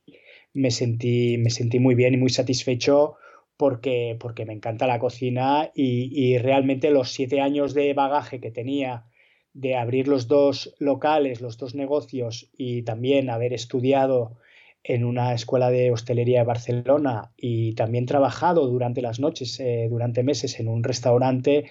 me 0.54 0.72
sentí, 0.72 1.38
me 1.38 1.52
sentí 1.52 1.80
muy 1.80 1.96
bien 1.96 2.16
y 2.16 2.18
muy 2.18 2.30
satisfecho 2.30 3.18
porque, 3.58 4.18
porque 4.20 4.46
me 4.46 4.54
encanta 4.54 4.88
la 4.88 5.00
cocina 5.00 5.72
y, 5.76 6.38
realmente 6.40 6.90
los 6.90 7.12
siete 7.12 7.42
años 7.42 7.74
de 7.74 7.94
bagaje 7.94 8.40
que 8.40 8.52
tenía 8.52 9.06
de 9.54 9.76
abrir 9.76 10.08
los 10.08 10.28
dos 10.28 10.76
locales, 10.80 11.42
los 11.42 11.58
dos 11.58 11.76
negocios 11.76 12.50
y 12.58 12.84
también 12.84 13.30
haber 13.30 13.54
estudiado 13.54 14.38
en 14.84 15.06
una 15.06 15.34
escuela 15.34 15.72
de 15.72 15.92
hostelería 15.92 16.40
de 16.40 16.46
Barcelona 16.46 17.32
y 17.38 17.74
también 17.74 18.06
trabajado 18.06 18.68
durante 18.68 19.02
las 19.02 19.20
noches, 19.20 19.60
eh, 19.60 19.88
durante 19.90 20.24
meses 20.24 20.60
en 20.60 20.68
un 20.68 20.84
restaurante, 20.84 21.66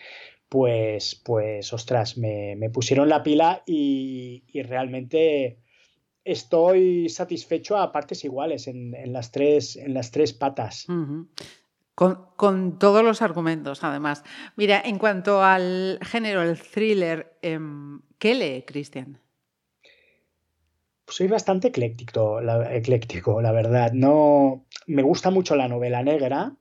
pues, 0.54 1.20
pues 1.24 1.72
ostras, 1.72 2.16
me, 2.16 2.70
pusieron 2.72 3.08
la 3.08 3.24
pila 3.24 3.64
y, 3.66 4.44
realmente 4.62 5.58
estoy 6.22 7.08
satisfecho 7.08 7.76
a 7.76 7.90
partes 7.90 8.24
iguales 8.24 8.68
en, 8.68 8.94
las, 9.12 9.32
tres, 9.32 9.74
en 9.74 9.94
las 9.94 10.12
tres 10.12 10.32
patas. 10.32 10.86
con, 11.96 12.78
todos 12.78 13.02
los 13.02 13.20
argumentos, 13.20 13.82
además. 13.82 14.22
Mira, 14.54 14.80
en 14.84 14.98
cuanto 14.98 15.42
al 15.42 15.98
género, 16.02 16.40
el 16.42 16.56
thriller, 16.56 17.36
em, 17.42 18.02
¿qué 18.20 18.36
lee 18.36 18.62
Cristian? 18.64 19.18
soy 21.08 21.26
bastante 21.26 21.68
ecléctico 21.68 22.40
la, 22.40 22.76
ecléctico, 22.76 23.42
la 23.42 23.50
verdad. 23.50 23.90
No 23.92 24.66
me 24.86 25.02
gusta 25.02 25.30
mucho 25.30 25.56
la 25.56 25.66
novela 25.66 26.04
negra, 26.04 26.54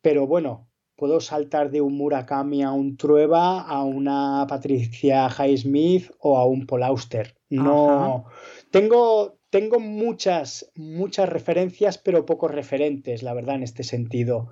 pero 0.00 0.28
bueno, 0.28 0.68
puedo 0.96 1.20
saltar 1.20 1.70
de 1.70 1.80
un 1.80 1.96
Murakami 1.96 2.62
a 2.62 2.72
un 2.72 2.96
Trueba, 2.96 3.60
a 3.60 3.82
una 3.84 4.46
Patricia 4.48 5.28
Highsmith 5.28 6.10
o 6.18 6.38
a 6.38 6.46
un 6.46 6.66
Paul 6.66 6.82
Auster. 6.84 7.34
No 7.48 8.26
tengo 8.70 9.38
tengo 9.52 9.80
muchas, 9.80 10.72
muchas 10.74 11.28
referencias, 11.28 11.98
pero 11.98 12.24
pocos 12.24 12.50
referentes, 12.50 13.22
la 13.22 13.34
verdad, 13.34 13.56
en 13.56 13.62
este 13.62 13.84
sentido. 13.84 14.48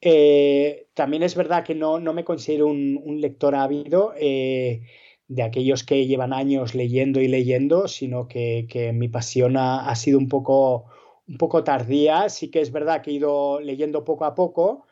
Eh, 0.00 0.88
también 0.94 1.22
es 1.22 1.36
verdad 1.36 1.62
que 1.64 1.76
no, 1.76 2.00
no 2.00 2.12
me 2.12 2.24
considero 2.24 2.66
un, 2.66 3.20
lector 3.20 3.54
ávido 3.54 4.12
eh, 4.18 4.82
de 5.28 5.42
aquellos 5.44 5.84
que 5.84 6.08
llevan 6.08 6.32
años 6.32 6.74
leyendo 6.74 7.20
y 7.20 7.28
leyendo, 7.28 7.86
sino 7.86 8.26
que, 8.26 8.90
mi 8.92 9.06
pasión 9.06 9.56
ha, 9.56 9.94
sido 9.94 10.18
un 10.18 10.28
poco, 10.28 10.86
un 11.28 11.38
poco 11.38 11.62
tardía. 11.62 12.28
Sí 12.28 12.50
que 12.50 12.60
es 12.60 12.72
verdad 12.72 13.00
que 13.00 13.12
he 13.12 13.14
ido 13.14 13.60
leyendo 13.60 14.04
poco 14.04 14.24
a 14.24 14.34
poco, 14.34 14.86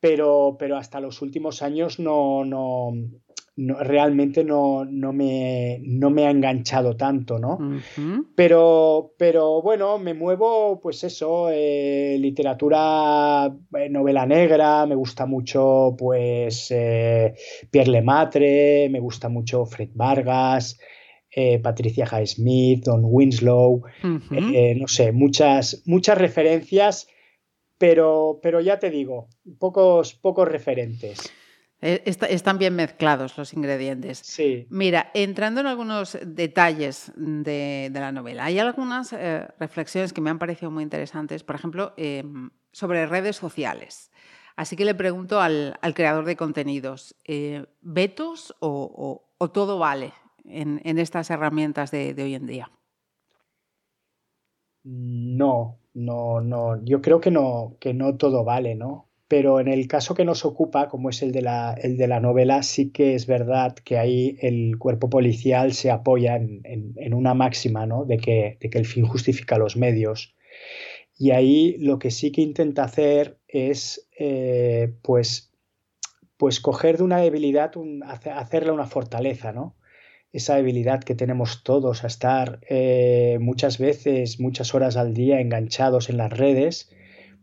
pero, 0.00 0.56
pero 0.58 0.76
hasta 0.76 1.00
los 1.00 1.22
últimos 1.22 1.62
años 1.62 1.98
no, 1.98 2.44
no, 2.44 2.92
realmente 3.56 4.44
no, 4.44 4.84
no, 4.84 5.12
me, 5.12 5.80
no, 5.82 6.10
me, 6.10 6.26
ha 6.26 6.30
enganchado 6.30 6.96
tanto, 6.96 7.38
¿no? 7.38 7.58
pero, 8.34 9.14
pero 9.16 9.62
bueno, 9.62 9.98
me 9.98 10.12
muevo, 10.12 10.78
pues 10.80 11.02
eso, 11.04 11.48
eh, 11.50 12.16
literatura, 12.20 13.46
eh, 13.78 13.88
novela 13.88 14.26
negra, 14.26 14.84
me 14.84 14.94
gusta 14.94 15.24
mucho, 15.24 15.94
pues, 15.98 16.70
eh, 16.70 17.34
Pierre 17.70 17.90
Lemaitre, 17.90 18.88
me 18.90 19.00
gusta 19.00 19.28
mucho 19.28 19.64
Fred 19.64 19.90
Vargas, 19.94 20.78
Patricia 21.62 22.06
Highsmith, 22.10 22.84
Don 22.84 23.02
Winslow, 23.04 23.82
no 24.30 24.88
sé, 24.88 25.12
muchas, 25.12 25.82
muchas 25.84 26.16
referencias, 26.16 27.08
pero, 27.78 28.40
pero 28.42 28.60
ya 28.60 28.78
te 28.78 28.90
digo, 28.90 29.28
pocos, 29.58 30.14
pocos 30.14 30.48
referentes. 30.48 31.32
Eh, 31.82 32.02
están 32.06 32.58
bien 32.58 32.74
mezclados 32.74 33.36
los 33.36 33.52
ingredientes. 33.52 34.18
Sí. 34.18 34.66
Mira, 34.70 35.10
entrando 35.12 35.60
en 35.60 35.66
algunos 35.66 36.18
detalles 36.24 37.12
de, 37.16 37.90
la 37.92 38.12
novela, 38.12 38.46
hay 38.46 38.58
algunas 38.58 39.12
eh, 39.12 39.46
reflexiones 39.60 40.12
que 40.12 40.22
me 40.22 40.30
han 40.30 40.38
parecido 40.38 40.70
muy 40.70 40.82
interesantes, 40.82 41.44
por 41.44 41.54
ejemplo, 41.56 41.92
em, 41.98 42.50
sobre 42.72 43.06
redes 43.06 43.36
sociales. 43.36 44.10
Así 44.56 44.74
que 44.74 44.86
le 44.86 44.94
pregunto 44.94 45.38
al, 45.40 45.78
creador 45.94 46.24
de 46.24 46.36
contenidos, 46.36 47.14
eh, 47.24 47.66
¿vetos 47.82 48.54
o, 48.60 49.22
todo 49.52 49.78
vale 49.78 50.14
en, 50.44 50.80
estas 50.98 51.28
herramientas 51.28 51.90
de, 51.90 52.14
de, 52.14 52.22
hoy 52.22 52.34
en 52.34 52.46
día? 52.46 52.70
No, 54.82 55.78
no, 55.96 56.40
no. 56.40 56.84
Yo 56.84 57.02
creo 57.02 57.20
que 57.20 57.30
no, 57.30 57.76
que 57.80 57.94
no 57.94 58.16
todo 58.16 58.44
vale, 58.44 58.74
¿no? 58.74 59.06
pero 59.28 59.58
en 59.58 59.68
el 59.68 59.88
caso 59.88 60.14
que 60.14 60.24
nos 60.24 60.44
ocupa, 60.44 60.88
como 60.88 61.10
es 61.10 61.22
el 61.22 61.32
de, 61.32 61.42
la, 61.42 61.74
el 61.74 61.96
de 61.96 62.06
la 62.06 62.20
novela, 62.20 62.62
sí 62.62 62.90
que 62.90 63.14
es 63.14 63.26
verdad 63.26 63.74
que 63.74 63.98
ahí 63.98 64.36
el 64.40 64.78
cuerpo 64.78 65.10
policial 65.10 65.72
se 65.72 65.90
apoya 65.90 66.36
en, 66.36 67.14
una 67.14 67.34
máxima 67.34 67.86
¿no? 67.86 68.04
de, 68.04 68.18
que, 68.18 68.56
de, 68.60 68.70
que, 68.70 68.78
el 68.78 68.86
fin 68.86 69.04
justifica 69.06 69.58
los 69.58 69.76
medios. 69.76 70.36
Y 71.18 71.32
ahí 71.32 71.76
lo 71.78 71.98
que 71.98 72.10
sí 72.10 72.30
que 72.30 72.42
intenta 72.42 72.84
hacer 72.84 73.38
es 73.48 74.08
eh, 74.18 74.94
pues, 75.02 75.52
pues 76.36 76.60
coger 76.60 76.98
de 76.98 77.04
una 77.04 77.18
debilidad, 77.18 77.76
un, 77.76 78.04
hacerle 78.04 78.70
una 78.70 78.86
fortaleza, 78.86 79.52
¿no? 79.52 79.75
Esa 80.36 80.56
debilidad 80.56 81.02
que 81.02 81.14
tenemos 81.14 81.62
todos 81.62 82.04
a 82.04 82.06
estar 82.06 82.60
eh, 82.68 83.38
muchas 83.40 83.78
veces, 83.78 84.40
muchas 84.40 84.74
horas 84.74 84.96
al 84.96 85.14
día 85.14 85.40
enganchados 85.40 86.08
en 86.08 86.16
las 86.16 86.32
redes 86.32 86.90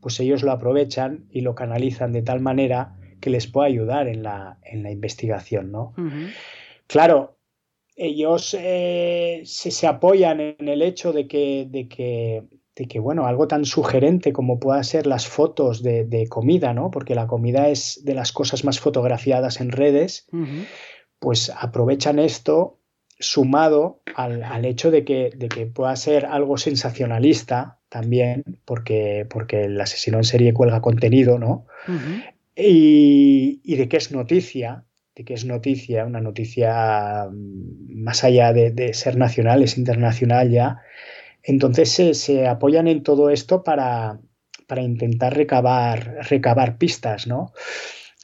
pues 0.04 0.20
ellos 0.20 0.44
lo 0.44 0.52
aprovechan 0.52 1.26
y 1.32 1.42
lo 1.42 1.56
canalizan 1.56 2.12
de 2.12 2.22
tal 2.22 2.42
manera 2.42 2.98
que 3.22 3.30
les 3.30 3.48
pueda 3.48 3.68
ayudar 3.68 4.10
en 4.10 4.22
la, 4.22 4.60
en 4.62 4.84
la 4.84 4.92
investigación, 4.92 5.72
¿no? 5.72 5.94
Claro, 6.88 7.38
ellos 7.96 8.56
eh, 8.60 9.44
se, 9.46 9.88
apoyan 9.88 10.42
en 10.42 10.68
el 10.68 10.82
hecho 10.82 11.14
de 11.14 11.26
que, 11.26 11.66
de 11.70 11.88
que, 11.88 12.44
de 12.76 12.86
que, 12.86 13.00
bueno, 13.00 13.26
algo 13.28 13.48
tan 13.48 13.64
sugerente 13.64 14.34
como 14.34 14.60
puedan 14.60 14.84
ser 14.84 15.08
las 15.08 15.26
fotos 15.26 15.82
de, 15.82 16.28
comida, 16.30 16.74
¿no? 16.74 16.92
Porque 16.92 17.16
la 17.16 17.28
comida 17.28 17.70
es 17.70 18.04
de 18.04 18.14
las 18.14 18.34
cosas 18.34 18.66
más 18.66 18.82
fotografiadas 18.82 19.62
en 19.62 19.72
redes, 19.72 20.28
pues 21.18 21.50
aprovechan 21.50 22.20
esto 22.20 22.82
sumado 23.24 24.02
al, 24.16 24.66
hecho 24.66 24.92
de 24.92 25.04
que, 25.04 25.32
de 25.36 25.50
que, 25.50 25.66
pueda 25.66 25.96
ser 25.96 26.26
algo 26.26 26.58
sensacionalista 26.58 27.80
también, 27.90 28.44
porque, 28.66 29.26
porque 29.30 29.64
el 29.66 29.80
asesino 29.80 30.18
en 30.18 30.24
serie 30.24 30.54
cuelga 30.54 30.82
contenido, 30.82 31.40
¿no? 31.40 31.66
y, 32.56 33.76
de 33.76 33.88
qué 33.88 33.98
es 33.98 34.12
noticia, 34.12 34.84
de 35.16 35.24
qué 35.24 35.34
es 35.34 35.46
noticia, 35.46 36.06
una 36.06 36.22
noticia 36.22 37.28
mm, 37.32 38.04
más 38.04 38.24
allá 38.24 38.54
de, 38.54 38.94
ser 38.94 39.18
nacional, 39.18 39.64
es 39.64 39.78
internacional 39.78 40.52
ya. 40.52 40.82
Entonces 41.42 41.92
se, 42.18 42.48
apoyan 42.48 42.88
en 42.88 43.04
todo 43.04 43.30
esto 43.30 43.64
para, 43.64 44.20
para 44.68 44.82
intentar 44.82 45.36
recabar, 45.36 46.18
recabar 46.30 46.78
pistas, 46.78 47.28
¿no? 47.28 47.54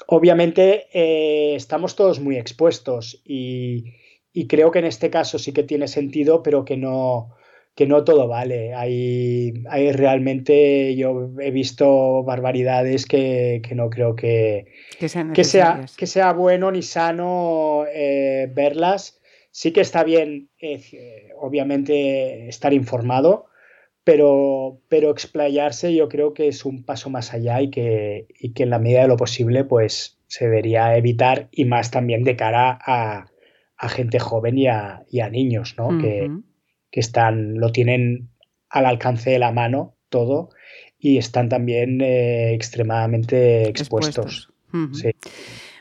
Obviamente 0.07 0.87
eh, 0.93 1.55
estamos 1.55 1.95
todos 1.95 2.19
muy 2.19 2.37
expuestos 2.37 3.21
y, 3.25 3.98
y 4.33 4.47
creo 4.47 4.71
que 4.71 4.79
en 4.79 4.85
este 4.85 5.09
caso 5.09 5.39
sí 5.39 5.53
que 5.53 5.63
tiene 5.63 5.87
sentido, 5.87 6.43
pero 6.43 6.65
que 6.65 6.77
no, 6.77 7.35
que 7.75 7.87
no 7.87 8.03
todo 8.03 8.27
vale. 8.27 8.73
Hay, 8.73 9.53
hay 9.69 9.91
realmente, 9.91 10.95
yo 10.95 11.31
he 11.39 11.51
visto 11.51 12.23
barbaridades 12.23 13.05
que, 13.05 13.61
no 13.73 13.89
creo 13.89 14.15
que, 14.15 14.67
que, 14.99 15.07
sea, 15.43 15.85
que 15.97 16.07
sea 16.07 16.33
bueno 16.33 16.71
ni 16.71 16.81
sano 16.81 17.85
eh, 17.93 18.51
verlas. 18.53 19.21
Sí 19.51 19.71
que 19.71 19.81
está 19.81 20.03
bien, 20.03 20.49
eh, 20.59 21.29
obviamente, 21.39 22.47
estar 22.49 22.73
informado, 22.73 23.47
pero, 24.03 24.81
pero 24.89 25.09
explayarse 25.09 25.93
yo 25.95 26.07
creo 26.09 26.33
que 26.33 26.47
es 26.47 26.65
un 26.65 26.83
paso 26.83 27.09
más 27.09 27.33
allá 27.33 27.61
y 27.61 27.69
que, 27.69 28.27
y 28.39 28.53
que 28.53 28.63
en 28.63 28.69
la 28.69 28.79
medida 28.79 29.01
de 29.01 29.07
lo 29.07 29.17
posible 29.17 29.63
pues 29.63 30.19
se 30.27 30.45
debería 30.45 30.95
evitar 30.97 31.47
y 31.51 31.65
más 31.65 31.91
también 31.91 32.23
de 32.23 32.35
cara 32.35 32.77
a, 32.81 33.31
gente 33.87 34.19
joven 34.19 34.57
y 34.57 34.67
a, 34.67 35.05
niños, 35.31 35.75
¿no? 35.77 35.97
que, 35.99 36.29
que 36.91 36.99
están, 36.99 37.59
lo 37.59 37.71
tienen 37.71 38.29
al 38.69 38.85
alcance 38.85 39.29
de 39.29 39.39
la 39.39 39.51
mano 39.51 39.95
todo 40.09 40.49
y 40.99 41.17
están 41.17 41.49
también 41.49 42.01
eh, 42.01 42.53
extremadamente 42.53 43.69
expuestos. 43.69 44.51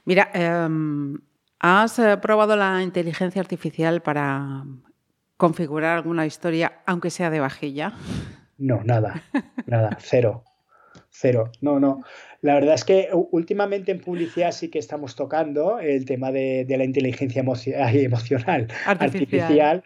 Mira, 0.05 0.31
em, 0.33 1.19
¿has 1.59 1.99
eh, 1.99 2.17
probado 2.19 2.57
la 2.57 2.83
inteligencia 2.83 3.41
artificial 3.41 4.01
para 4.01 4.65
configurar 5.37 5.97
alguna 5.97 6.25
historia, 6.25 6.81
aunque 6.87 7.11
sea 7.11 7.31
de 7.31 7.41
vajilla? 7.41 7.95
No, 8.57 8.83
nada, 8.85 9.23
nada, 9.67 9.99
cero, 10.01 10.45
cero. 11.11 11.51
No, 11.61 11.81
no. 11.81 12.03
La 12.41 12.55
verdad 12.55 12.75
es 12.75 12.85
que 12.85 13.09
últimamente 13.13 13.91
en 13.93 14.01
publicidad 14.01 14.53
sí 14.53 14.69
que 14.69 14.79
estamos 14.79 15.17
tocando 15.17 15.79
el 15.81 16.05
tema 16.05 16.31
de, 16.31 16.67
la 16.69 16.85
inteligencia 16.85 17.41
emocional, 17.43 18.69
artificial, 18.87 19.83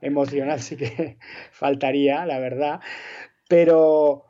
emocional 0.00 0.60
sí 0.60 0.76
que 0.76 1.18
faltaría, 1.52 2.24
la 2.26 2.38
verdad, 2.38 2.80
pero, 3.48 4.24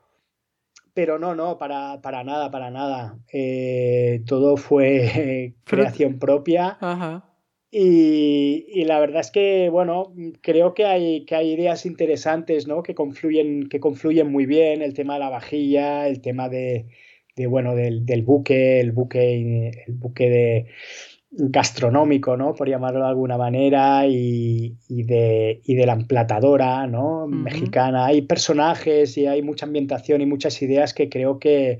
pero 0.94 1.18
no, 1.18 1.34
no, 1.34 1.58
para, 1.58 2.00
para 2.00 2.24
nada, 2.24 2.50
para 2.50 2.70
nada. 2.70 3.18
Eh, 3.32 4.22
todo 4.26 4.56
fue 4.56 5.54
creación 5.64 6.18
propia. 6.18 6.76
Y, 7.72 8.84
la 8.84 8.98
verdad 8.98 9.20
es 9.20 9.30
que, 9.30 9.68
bueno, 9.70 10.12
creo 10.40 10.74
que 10.74 10.84
hay, 10.84 11.24
que 11.24 11.36
hay 11.36 11.52
ideas 11.52 11.86
interesantes, 11.86 12.66
¿no? 12.66 12.82
Que 12.82 12.94
confluyen, 12.94 13.68
que 13.68 13.78
confluyen 13.78 14.30
muy 14.30 14.46
bien, 14.46 14.82
el 14.82 14.94
tema 14.94 15.14
de 15.14 15.20
la 15.20 15.30
vajilla, 15.30 16.08
el 16.08 16.20
tema 16.20 16.48
de, 16.48 16.86
bueno, 17.48 17.76
del, 17.76 18.22
buque, 18.22 18.80
el 18.80 18.90
buque, 18.90 19.68
el 19.86 19.94
buque 19.94 20.28
de 20.28 20.66
gastronómico, 21.30 22.36
¿no? 22.36 22.54
Por 22.54 22.68
llamarlo 22.68 23.00
de 23.00 23.08
alguna 23.08 23.38
manera, 23.38 24.04
y, 24.08 24.76
de, 24.88 25.60
de 25.64 25.86
la 25.86 25.92
emplatadora, 25.92 26.88
¿no? 26.88 27.28
Mexicana. 27.28 28.06
Hay 28.06 28.22
personajes 28.22 29.16
y 29.16 29.26
hay 29.26 29.42
mucha 29.42 29.66
ambientación 29.66 30.20
y 30.22 30.26
muchas 30.26 30.60
ideas 30.60 30.92
que 30.92 31.08
creo 31.08 31.38
que, 31.38 31.78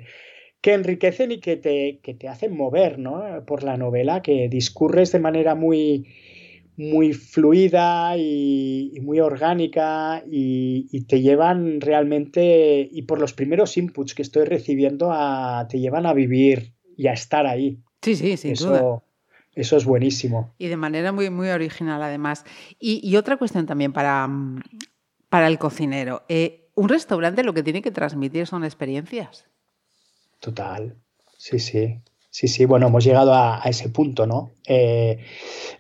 que 0.61 0.75
enriquecen 0.75 1.33
y 1.33 1.41
que 1.41 1.57
te, 1.57 2.01
que 2.03 2.15
te 2.15 2.29
hacen 2.29 2.57
mover, 2.57 2.99
¿no? 2.99 3.45
Por 3.47 3.63
la 3.63 3.77
novela, 3.77 4.23
que 4.23 4.49
discurres 4.49 5.13
de 5.13 5.21
manera 5.21 5.55
muy 5.55 6.07
muy 6.81 7.13
fluida 7.13 8.17
y, 8.17 8.99
muy 9.03 9.21
orgánica 9.21 10.25
y, 10.27 11.05
te 11.05 11.21
llevan 11.21 11.81
realmente, 11.81 12.89
y 12.91 13.03
por 13.03 13.21
los 13.21 13.35
primeros 13.35 13.77
inputs 13.77 14.15
que 14.15 14.23
estoy 14.23 14.45
recibiendo, 14.45 15.13
a, 15.13 15.67
te 15.69 15.79
llevan 15.79 16.07
a 16.07 16.15
vivir 16.15 16.73
y 16.97 17.09
a 17.09 17.13
estar 17.13 17.47
ahí. 17.47 17.79
Sí, 18.01 18.17
sí, 18.17 18.37
sin 18.37 18.53
eso, 18.53 18.69
duda. 18.69 19.03
Eso 19.55 19.77
es 19.77 19.85
buenísimo. 19.85 20.55
Y 20.59 20.69
de 20.69 20.77
manera 20.77 21.13
muy, 21.13 21.29
muy 21.29 21.49
original, 21.49 22.03
además. 22.03 22.45
Y, 22.79 23.15
otra 23.17 23.37
cuestión 23.37 23.67
también 23.67 23.93
para, 23.93 24.29
para 25.29 25.49
el 25.49 25.59
cocinero. 25.59 26.23
Eh, 26.29 26.71
un 26.75 26.89
restaurante 26.89 27.45
lo 27.45 27.53
que 27.53 27.63
tiene 27.63 27.83
que 27.83 27.91
transmitir 27.91 28.47
son 28.47 28.65
experiencias. 28.65 29.47
Total, 30.41 30.97
sí, 31.37 31.59
sí. 31.59 32.01
Sí, 32.33 32.47
sí, 32.47 32.65
bueno, 32.65 32.87
hemos 32.87 33.05
llegado 33.05 33.35
a, 33.35 33.61
ese 33.65 33.89
punto, 33.89 34.25
¿no? 34.25 34.53
Eh, 34.65 35.19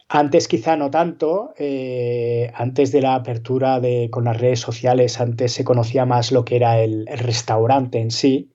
antes 0.08 0.48
quizá 0.48 0.76
no 0.76 0.90
tanto, 0.90 1.54
eh, 1.56 2.50
antes 2.54 2.90
de 2.90 3.02
la 3.02 3.14
apertura 3.14 3.78
de, 3.78 4.08
con 4.10 4.24
las 4.24 4.40
redes 4.40 4.58
sociales, 4.58 5.20
antes 5.20 5.52
se 5.52 5.62
conocía 5.64 6.06
más 6.06 6.32
lo 6.32 6.44
que 6.44 6.56
era 6.56 6.80
el, 6.80 7.06
restaurante 7.06 8.00
en 8.00 8.10
sí, 8.10 8.52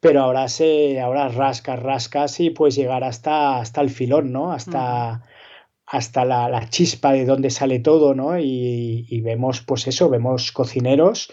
pero 0.00 0.22
ahora 0.22 0.48
se, 0.48 1.00
ahora 1.00 1.28
rascas, 1.28 1.80
rascas 1.80 2.40
y 2.40 2.50
puedes 2.50 2.74
llegar 2.74 3.04
hasta, 3.04 3.58
hasta 3.58 3.80
el 3.82 3.90
filón, 3.90 4.32
¿no? 4.32 4.52
Hasta, 4.52 5.22
hasta 5.86 6.24
la, 6.24 6.68
chispa 6.70 7.12
de 7.12 7.24
dónde 7.24 7.50
sale 7.50 7.78
todo, 7.78 8.14
¿no? 8.14 8.38
Y, 8.38 9.20
vemos, 9.22 9.62
pues 9.62 9.86
eso, 9.86 10.10
vemos 10.10 10.50
cocineros 10.50 11.32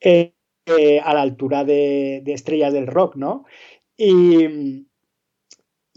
eh, 0.00 0.35
a 0.66 1.14
la 1.14 1.22
altura 1.22 1.64
de, 1.64 2.22
de 2.24 2.32
estrellas 2.32 2.72
del 2.72 2.86
rock, 2.86 3.16
¿no? 3.16 3.44
Y, 3.96 4.86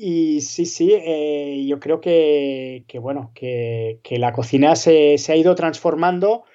y 0.01 0.39
sí, 0.39 0.65
sí, 0.65 0.93
eh, 0.93 1.65
yo 1.67 1.81
creo 1.81 1.99
que, 1.99 2.85
bueno, 3.01 3.33
que, 3.35 3.99
la 4.11 4.31
cocina 4.31 4.77
se, 4.77 5.17
ha 5.27 5.35
ido 5.35 5.55
transformando 5.55 6.45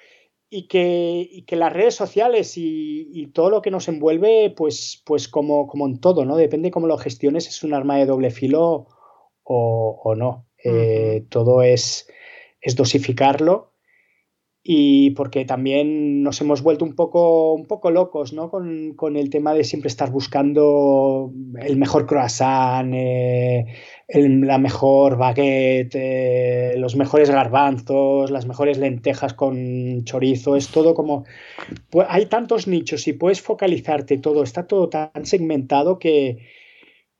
y 0.49 0.67
que, 0.67 1.43
que 1.45 1.55
las 1.55 1.71
redes 1.71 1.93
sociales 1.93 2.53
y, 2.55 3.27
todo 3.35 3.51
lo 3.51 3.61
que 3.61 3.69
nos 3.69 3.87
envuelve, 3.87 4.49
pues, 4.49 5.03
pues 5.05 5.27
como, 5.27 5.67
como 5.67 5.85
en 5.85 5.99
todo, 5.99 6.25
¿no? 6.25 6.37
Depende 6.37 6.71
cómo 6.71 6.87
lo 6.87 6.97
gestiones, 6.97 7.47
es 7.47 7.61
un 7.63 7.75
arma 7.75 7.97
de 7.97 8.07
doble 8.07 8.31
filo 8.31 8.87
o, 9.43 10.15
no. 10.17 10.47
Eh, 10.63 11.25
todo 11.29 11.61
es, 11.61 12.09
es 12.61 12.75
dosificarlo 12.75 13.74
y 14.67 15.11
porque 15.11 15.45
también 15.45 16.23
nos 16.23 16.41
hemos 16.41 16.63
vuelto 16.63 16.85
un 16.85 16.95
poco, 16.95 17.53
un 17.53 17.67
poco 17.67 17.91
locos 17.91 18.33
¿no? 18.33 18.49
con, 18.49 19.15
el 19.15 19.29
tema 19.29 19.53
de 19.53 19.63
siempre 19.63 19.89
estar 19.89 20.09
buscando 20.09 21.31
el 21.61 21.77
mejor 21.77 22.07
croissant, 22.07 22.91
eh, 22.95 23.67
la 24.07 24.57
mejor 24.57 25.17
baguette, 25.17 25.93
eh, 25.93 26.73
los 26.77 26.95
mejores 26.95 27.29
garbanzos, 27.29 28.31
las 28.31 28.47
mejores 28.47 28.79
lentejas 28.79 29.35
con 29.35 30.03
chorizo, 30.03 30.55
es 30.55 30.69
todo 30.69 30.95
como... 30.95 31.25
Pues 31.91 32.07
hay 32.09 32.25
tantos 32.25 32.67
nichos 32.67 33.07
y 33.07 33.13
puedes 33.13 33.43
focalizarte 33.43 34.17
todo, 34.17 34.41
está 34.41 34.65
todo 34.65 34.89
tan 34.89 35.27
segmentado 35.27 35.99
que, 35.99 36.39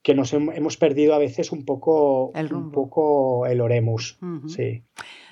que 0.02 0.16
nos 0.16 0.34
hemos 0.34 0.78
perdido 0.78 1.14
a 1.14 1.20
veces 1.20 1.52
un 1.52 1.64
poco 1.64 2.32
el, 2.34 2.52
un 2.52 2.72
poco 2.72 3.46
el 3.46 3.62
oremus. 3.62 4.18
Sí. 4.48 4.82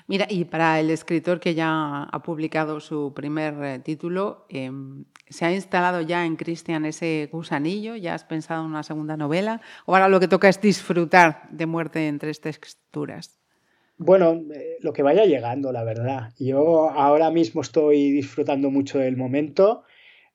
Mira, 0.06 0.26
y 0.28 0.44
para 0.44 0.80
el 0.80 0.90
escritor 0.90 1.40
que 1.40 1.54
ya 1.54 2.02
ha 2.02 2.22
publicado 2.22 2.78
su 2.80 3.14
primer 3.14 3.54
eh, 3.64 3.78
título, 3.78 4.44
em, 4.50 5.04
¿se 5.30 5.46
ha 5.46 5.52
instalado 5.52 6.02
ya 6.02 6.26
en 6.26 6.36
Cristian 6.36 6.84
ese 6.84 7.30
gusanillo? 7.32 7.96
¿Ya 7.96 8.14
has 8.14 8.24
pensado 8.24 8.62
en 8.64 8.70
una 8.70 8.82
segunda 8.82 9.16
novela? 9.16 9.62
¿O 9.86 9.94
ahora 9.94 10.08
lo 10.08 10.20
que 10.20 10.28
toca 10.28 10.50
es 10.50 10.60
disfrutar 10.60 11.48
de 11.50 11.64
muerte 11.64 12.06
en 12.06 12.18
tres 12.18 12.42
texturas? 12.42 13.40
Bueno, 13.96 14.42
eh, 14.52 14.76
lo 14.80 14.92
que 14.92 15.02
vaya 15.02 15.24
llegando, 15.24 15.72
la 15.72 15.84
verdad. 15.84 16.32
Yo 16.38 16.90
ahora 16.90 17.30
mismo 17.30 17.62
estoy 17.62 18.10
disfrutando 18.10 18.70
mucho 18.70 18.98
del 18.98 19.16
momento 19.16 19.84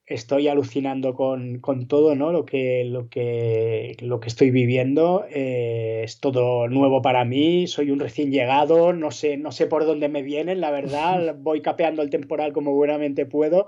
estoy 0.09 0.47
alucinando 0.47 1.13
con, 1.13 1.61
todo, 1.87 2.15
¿no? 2.15 2.31
Lo 2.31 2.43
que, 2.45 2.83
lo 2.83 3.09
que, 3.09 3.95
lo 4.01 4.19
que 4.19 4.27
estoy 4.27 4.49
viviendo 4.49 5.25
eh, 5.29 6.01
es 6.03 6.19
todo 6.19 6.67
nuevo 6.67 7.01
para 7.03 7.25
mí, 7.25 7.67
soy 7.67 7.91
un 7.91 7.99
recién 7.99 8.31
llegado, 8.31 8.91
no 8.91 9.11
sé, 9.11 9.37
no 9.37 9.51
sé 9.51 9.67
por 9.67 9.85
dónde 9.85 10.09
me 10.09 10.23
vienen, 10.23 10.61
la 10.61 10.71
verdad, 10.71 11.35
voy 11.39 11.61
capeando 11.61 12.01
el 12.01 12.09
temporal 12.09 12.53
como 12.53 12.73
buenamente 12.73 13.27
puedo, 13.27 13.67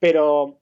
pero, 0.00 0.60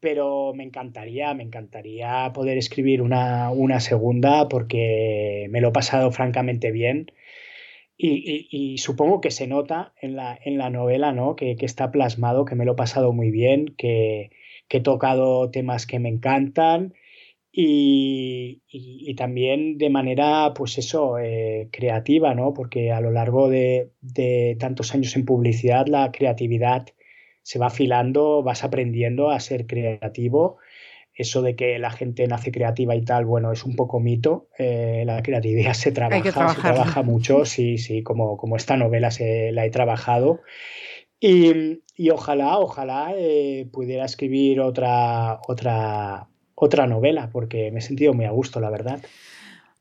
pero 0.00 0.52
me 0.54 0.62
encantaría, 0.62 1.34
me 1.34 1.42
encantaría 1.42 2.30
poder 2.32 2.56
escribir 2.56 3.02
una, 3.02 3.80
segunda 3.80 4.48
porque 4.48 5.48
me 5.50 5.60
lo 5.60 5.68
he 5.68 5.72
pasado 5.72 6.12
francamente 6.12 6.70
bien. 6.70 7.10
Y, 7.98 8.76
supongo 8.78 9.20
que 9.22 9.30
se 9.30 9.46
nota 9.46 9.94
en 10.00 10.16
la, 10.16 10.38
en 10.44 10.58
la 10.58 10.68
novela, 10.70 11.12
¿no? 11.12 11.34
Que, 11.34 11.56
que, 11.56 11.64
está 11.64 11.90
plasmado, 11.90 12.44
que 12.44 12.54
me 12.54 12.66
lo 12.66 12.72
he 12.72 12.76
pasado 12.76 13.12
muy 13.12 13.30
bien, 13.30 13.74
que, 13.78 14.30
que 14.68 14.78
he 14.78 14.80
tocado 14.80 15.50
temas 15.50 15.86
que 15.86 15.98
me 15.98 16.10
encantan 16.10 16.94
y, 17.58 19.14
también 19.16 19.78
de 19.78 19.88
manera, 19.88 20.52
pues 20.54 20.76
eso, 20.76 21.18
eh, 21.18 21.70
creativa, 21.72 22.34
¿no? 22.34 22.52
Porque 22.52 22.92
a 22.92 23.00
lo 23.00 23.10
largo 23.10 23.48
de, 23.48 23.92
tantos 24.60 24.94
años 24.94 25.16
en 25.16 25.24
publicidad 25.24 25.86
la 25.86 26.12
creatividad 26.12 26.86
se 27.42 27.58
va 27.58 27.68
afilando, 27.68 28.42
vas 28.42 28.62
aprendiendo 28.62 29.30
a 29.30 29.40
ser 29.40 29.66
creativo. 29.66 30.58
Eso 31.18 31.40
de 31.40 31.56
que 31.56 31.78
la 31.78 31.90
gente 31.90 32.26
nace 32.26 32.52
creativa 32.52 32.94
y 32.94 33.02
tal, 33.02 33.24
bueno, 33.24 33.50
es 33.50 33.64
un 33.64 33.74
poco 33.74 34.00
mito. 34.00 34.48
Eh, 34.58 35.02
la 35.06 35.22
creatividad 35.22 35.72
se 35.72 35.90
trabaja, 35.90 36.54
se 36.54 36.60
trabaja 36.60 37.02
mucho, 37.02 37.46
sí, 37.46 37.78
sí, 37.78 38.02
como, 38.02 38.36
como 38.36 38.56
esta 38.56 38.76
novela 38.76 39.10
se 39.10 39.50
la 39.50 39.64
he 39.64 39.70
trabajado. 39.70 40.42
Y, 41.18 41.80
ojalá, 42.10 42.58
ojalá 42.58 43.14
eh, 43.16 43.66
pudiera 43.72 44.04
escribir 44.04 44.60
otra, 44.60 45.40
otra, 45.48 46.28
otra 46.54 46.86
novela, 46.86 47.30
porque 47.32 47.70
me 47.72 47.78
he 47.78 47.82
sentido 47.82 48.12
muy 48.12 48.26
a 48.26 48.30
gusto, 48.30 48.60
la 48.60 48.68
verdad. 48.68 49.00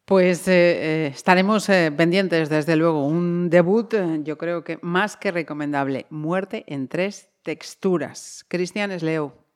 Pues 0.06 0.48
eh, 0.48 1.08
estaremos 1.08 1.67
pendientes, 1.98 2.48
desde 2.48 2.78
luego. 2.78 3.06
Un 3.06 3.50
debut, 3.50 3.93
yo 4.24 4.38
creo 4.38 4.63
que 4.63 4.80
más 4.82 5.17
que 5.17 5.32
recomendable. 5.32 6.06
Muerte 6.10 6.63
en 6.67 6.88
tres 6.88 7.30
texturas. 7.43 8.45
Cristian 8.48 8.91
Esleo, 8.91 9.44